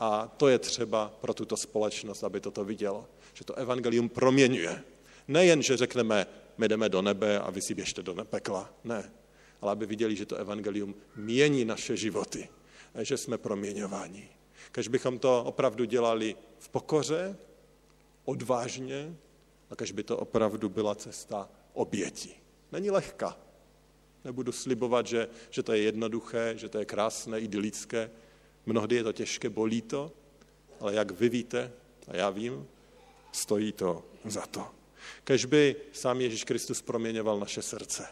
A 0.00 0.32
to 0.36 0.48
je 0.48 0.58
třeba 0.58 1.12
pro 1.20 1.34
tuto 1.34 1.56
společnost, 1.56 2.24
aby 2.24 2.40
toto 2.40 2.64
vidělo 2.64 3.06
že 3.42 3.46
to 3.46 3.54
evangelium 3.54 4.08
proměňuje. 4.08 4.82
Nejen, 5.28 5.62
že 5.62 5.76
řekneme, 5.76 6.26
my 6.58 6.68
jdeme 6.68 6.88
do 6.88 7.02
nebe 7.02 7.40
a 7.40 7.50
vy 7.50 7.62
si 7.62 7.74
běžte 7.74 8.02
do 8.02 8.14
pekla. 8.14 8.70
Ne. 8.84 9.12
Ale 9.60 9.72
aby 9.72 9.86
viděli, 9.86 10.16
že 10.16 10.26
to 10.26 10.36
evangelium 10.36 10.94
mění 11.16 11.64
naše 11.64 11.96
životy. 11.96 12.48
Že 13.02 13.16
jsme 13.16 13.38
proměňováni. 13.38 14.28
Když 14.72 14.88
bychom 14.88 15.18
to 15.18 15.44
opravdu 15.44 15.84
dělali 15.84 16.36
v 16.58 16.68
pokoře, 16.68 17.36
odvážně, 18.24 19.16
a 19.70 19.74
když 19.74 19.92
by 19.92 20.02
to 20.02 20.16
opravdu 20.16 20.68
byla 20.68 20.94
cesta 20.94 21.48
oběti. 21.74 22.34
Není 22.72 22.90
lehká. 22.90 23.38
Nebudu 24.24 24.52
slibovat, 24.52 25.06
že, 25.06 25.28
že 25.50 25.62
to 25.62 25.72
je 25.72 25.82
jednoduché, 25.82 26.54
že 26.56 26.68
to 26.68 26.78
je 26.78 26.84
krásné, 26.84 27.40
idylické. 27.40 28.10
Mnohdy 28.66 28.96
je 28.96 29.04
to 29.04 29.12
těžké, 29.12 29.50
bolí 29.50 29.82
to, 29.82 30.12
ale 30.80 30.94
jak 30.94 31.10
vy 31.10 31.28
víte, 31.28 31.72
a 32.08 32.16
já 32.16 32.30
vím, 32.30 32.66
stojí 33.32 33.72
to 33.72 34.04
za 34.24 34.46
to. 34.46 34.66
Kež 35.24 35.44
by 35.44 35.76
sám 35.92 36.20
Ježíš 36.20 36.44
Kristus 36.44 36.82
proměňoval 36.82 37.40
naše 37.40 37.62
srdce. 37.62 38.06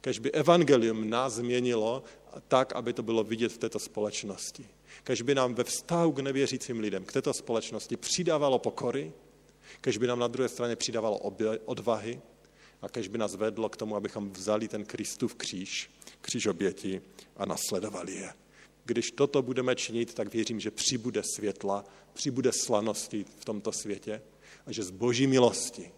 Kež 0.00 0.18
by 0.18 0.32
evangelium 0.32 1.10
nás 1.10 1.32
změnilo 1.32 2.04
tak, 2.48 2.72
aby 2.72 2.92
to 2.92 3.02
bylo 3.02 3.24
vidět 3.24 3.52
v 3.52 3.58
této 3.58 3.78
společnosti. 3.78 4.68
Kež 5.04 5.22
by 5.22 5.34
nám 5.34 5.54
ve 5.54 5.64
vztahu 5.64 6.12
k 6.12 6.18
nevěřícím 6.18 6.80
lidem, 6.80 7.04
k 7.04 7.12
této 7.12 7.34
společnosti 7.34 7.96
přidávalo 7.96 8.58
pokory, 8.58 9.12
kež 9.80 9.98
by 9.98 10.06
nám 10.06 10.18
na 10.18 10.28
druhé 10.28 10.48
straně 10.48 10.76
přidávalo 10.76 11.18
odvahy 11.64 12.20
a 12.82 12.88
kež 12.88 13.08
by 13.08 13.18
nás 13.18 13.34
vedlo 13.34 13.68
k 13.68 13.76
tomu, 13.76 13.96
abychom 13.96 14.30
vzali 14.30 14.68
ten 14.68 14.84
Kristův 14.84 15.34
kříž, 15.34 15.90
kříž 16.20 16.46
oběti 16.46 17.02
a 17.36 17.46
nasledovali 17.46 18.14
je. 18.14 18.32
Když 18.84 19.10
toto 19.10 19.42
budeme 19.42 19.76
činit, 19.76 20.14
tak 20.14 20.32
věřím, 20.32 20.60
že 20.60 20.70
přibude 20.70 21.22
světla, 21.36 21.84
přibude 22.12 22.50
slanosti 22.52 23.24
v 23.38 23.44
tomto 23.44 23.72
světě 23.72 24.22
a 24.66 24.72
že 24.72 24.82
z 24.82 24.90
boží 24.90 25.26
milosti 25.26 25.90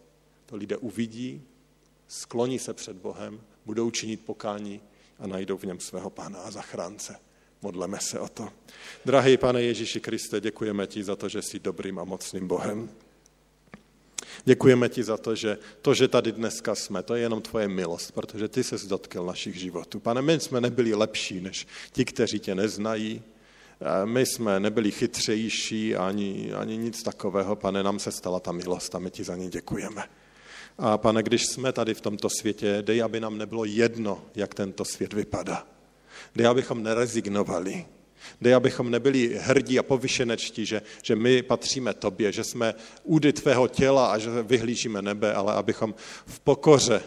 to 0.46 0.56
lidé 0.56 0.76
uvidí, 0.76 1.42
skloní 2.08 2.58
se 2.58 2.74
před 2.74 2.96
Bohem, 2.96 3.40
budou 3.66 3.90
činit 3.90 4.24
pokání 4.24 4.80
a 5.18 5.26
najdou 5.26 5.56
v 5.56 5.64
něm 5.64 5.80
svého 5.80 6.10
pána 6.10 6.38
a 6.38 6.50
zachránce. 6.50 7.16
Modleme 7.62 8.00
se 8.00 8.20
o 8.20 8.28
to. 8.28 8.48
Drahý 9.04 9.36
pane 9.36 9.62
Ježíši 9.62 10.00
Kriste, 10.00 10.40
děkujeme 10.40 10.86
ti 10.86 11.04
za 11.04 11.16
to, 11.16 11.28
že 11.28 11.42
jsi 11.42 11.58
dobrým 11.58 11.98
a 11.98 12.04
mocným 12.04 12.48
Bohem. 12.48 12.90
Děkujeme 14.44 14.88
ti 14.88 15.04
za 15.04 15.16
to, 15.16 15.34
že 15.34 15.58
to, 15.82 15.94
že 15.94 16.08
tady 16.08 16.32
dneska 16.32 16.74
jsme, 16.74 17.02
to 17.02 17.14
je 17.14 17.22
jenom 17.22 17.42
tvoje 17.42 17.68
milost, 17.68 18.12
protože 18.12 18.48
ty 18.48 18.64
se 18.64 18.88
dotkl 18.88 19.24
našich 19.24 19.56
životů. 19.56 20.00
Pane, 20.00 20.22
my 20.22 20.40
jsme 20.40 20.60
nebyli 20.60 20.94
lepší 20.94 21.40
než 21.40 21.66
ti, 21.92 22.04
kteří 22.04 22.38
tě 22.38 22.54
neznají, 22.54 23.22
my 24.04 24.26
jsme 24.26 24.60
nebyli 24.60 24.90
chytřejší 24.90 25.96
ani, 25.96 26.52
ani 26.52 26.76
nic 26.76 27.02
takového, 27.02 27.56
pane, 27.56 27.82
nám 27.82 27.98
se 27.98 28.12
stala 28.12 28.40
ta 28.40 28.52
milost 28.52 28.94
a 28.94 28.98
my 28.98 29.10
ti 29.10 29.24
za 29.24 29.36
ní 29.36 29.50
děkujeme. 29.50 30.02
A 30.78 30.98
pane, 30.98 31.22
když 31.22 31.46
jsme 31.46 31.72
tady 31.72 31.94
v 31.94 32.00
tomto 32.00 32.28
světě, 32.30 32.78
dej, 32.82 33.02
aby 33.02 33.20
nám 33.20 33.38
nebylo 33.38 33.64
jedno, 33.64 34.22
jak 34.34 34.54
tento 34.54 34.84
svět 34.84 35.12
vypadá. 35.12 35.66
Dej, 36.34 36.46
abychom 36.46 36.82
nerezignovali. 36.82 37.86
Dej, 38.40 38.54
abychom 38.54 38.90
nebyli 38.90 39.38
hrdí 39.42 39.78
a 39.78 39.82
povyšenečtí, 39.82 40.66
že, 40.66 40.82
že 41.02 41.16
my 41.16 41.42
patříme 41.42 41.94
tobě, 41.94 42.32
že 42.32 42.44
jsme 42.44 42.74
údy 43.02 43.32
tvého 43.32 43.68
těla 43.68 44.12
a 44.12 44.18
že 44.18 44.42
vyhlížíme 44.42 45.02
nebe, 45.02 45.34
ale 45.34 45.54
abychom 45.54 45.94
v 46.26 46.40
pokoře 46.40 47.02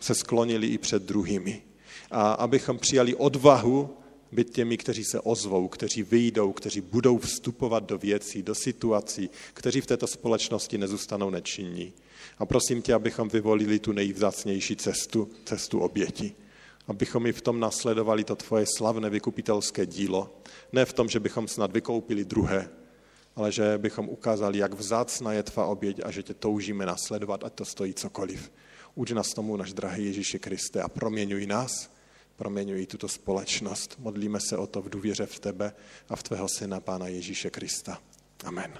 se 0.00 0.14
sklonili 0.14 0.66
i 0.66 0.78
před 0.78 1.02
druhými. 1.02 1.62
A 2.10 2.32
abychom 2.32 2.78
přijali 2.78 3.14
odvahu 3.14 3.97
být 4.32 4.50
těmi, 4.50 4.76
kteří 4.76 5.04
se 5.04 5.20
ozvou, 5.20 5.68
kteří 5.68 6.02
vyjdou, 6.02 6.52
kteří 6.52 6.80
budou 6.80 7.18
vstupovat 7.18 7.84
do 7.84 7.98
věcí, 7.98 8.42
do 8.42 8.54
situací, 8.54 9.30
kteří 9.54 9.80
v 9.80 9.86
této 9.86 10.06
společnosti 10.06 10.78
nezůstanou 10.78 11.30
nečinní. 11.30 11.92
A 12.38 12.46
prosím 12.46 12.82
tě, 12.82 12.94
abychom 12.94 13.28
vyvolili 13.28 13.78
tu 13.78 13.92
nejvzácnější 13.92 14.76
cestu, 14.76 15.30
cestu 15.44 15.80
oběti. 15.80 16.34
Abychom 16.86 17.26
i 17.26 17.32
v 17.32 17.42
tom 17.42 17.60
nasledovali 17.60 18.24
to 18.24 18.36
tvoje 18.36 18.66
slavné 18.76 19.10
vykupitelské 19.10 19.86
dílo. 19.86 20.40
Ne 20.72 20.84
v 20.84 20.92
tom, 20.92 21.08
že 21.08 21.20
bychom 21.20 21.48
snad 21.48 21.72
vykoupili 21.72 22.24
druhé, 22.24 22.68
ale 23.36 23.52
že 23.52 23.78
bychom 23.78 24.08
ukázali, 24.08 24.58
jak 24.58 24.74
vzácná 24.74 25.32
je 25.32 25.42
tvá 25.42 25.66
oběť 25.66 26.00
a 26.04 26.10
že 26.10 26.22
tě 26.22 26.34
toužíme 26.34 26.86
nasledovat, 26.86 27.44
ať 27.44 27.52
to 27.52 27.64
stojí 27.64 27.94
cokoliv. 27.94 28.52
Uč 28.94 29.10
nás 29.10 29.34
tomu, 29.34 29.56
náš 29.56 29.72
drahý 29.72 30.04
Ježíši 30.04 30.38
Kriste, 30.38 30.82
a 30.82 30.88
proměňuj 30.88 31.46
nás, 31.46 31.90
proměňují 32.38 32.86
tuto 32.86 33.08
společnost. 33.08 33.96
Modlíme 33.98 34.40
se 34.40 34.56
o 34.56 34.66
to 34.66 34.82
v 34.82 34.88
důvěře 34.88 35.26
v 35.26 35.38
tebe 35.38 35.72
a 36.08 36.16
v 36.16 36.22
tvého 36.22 36.48
syna, 36.48 36.80
Pána 36.80 37.08
Ježíše 37.08 37.50
Krista. 37.50 37.98
Amen. 38.44 38.78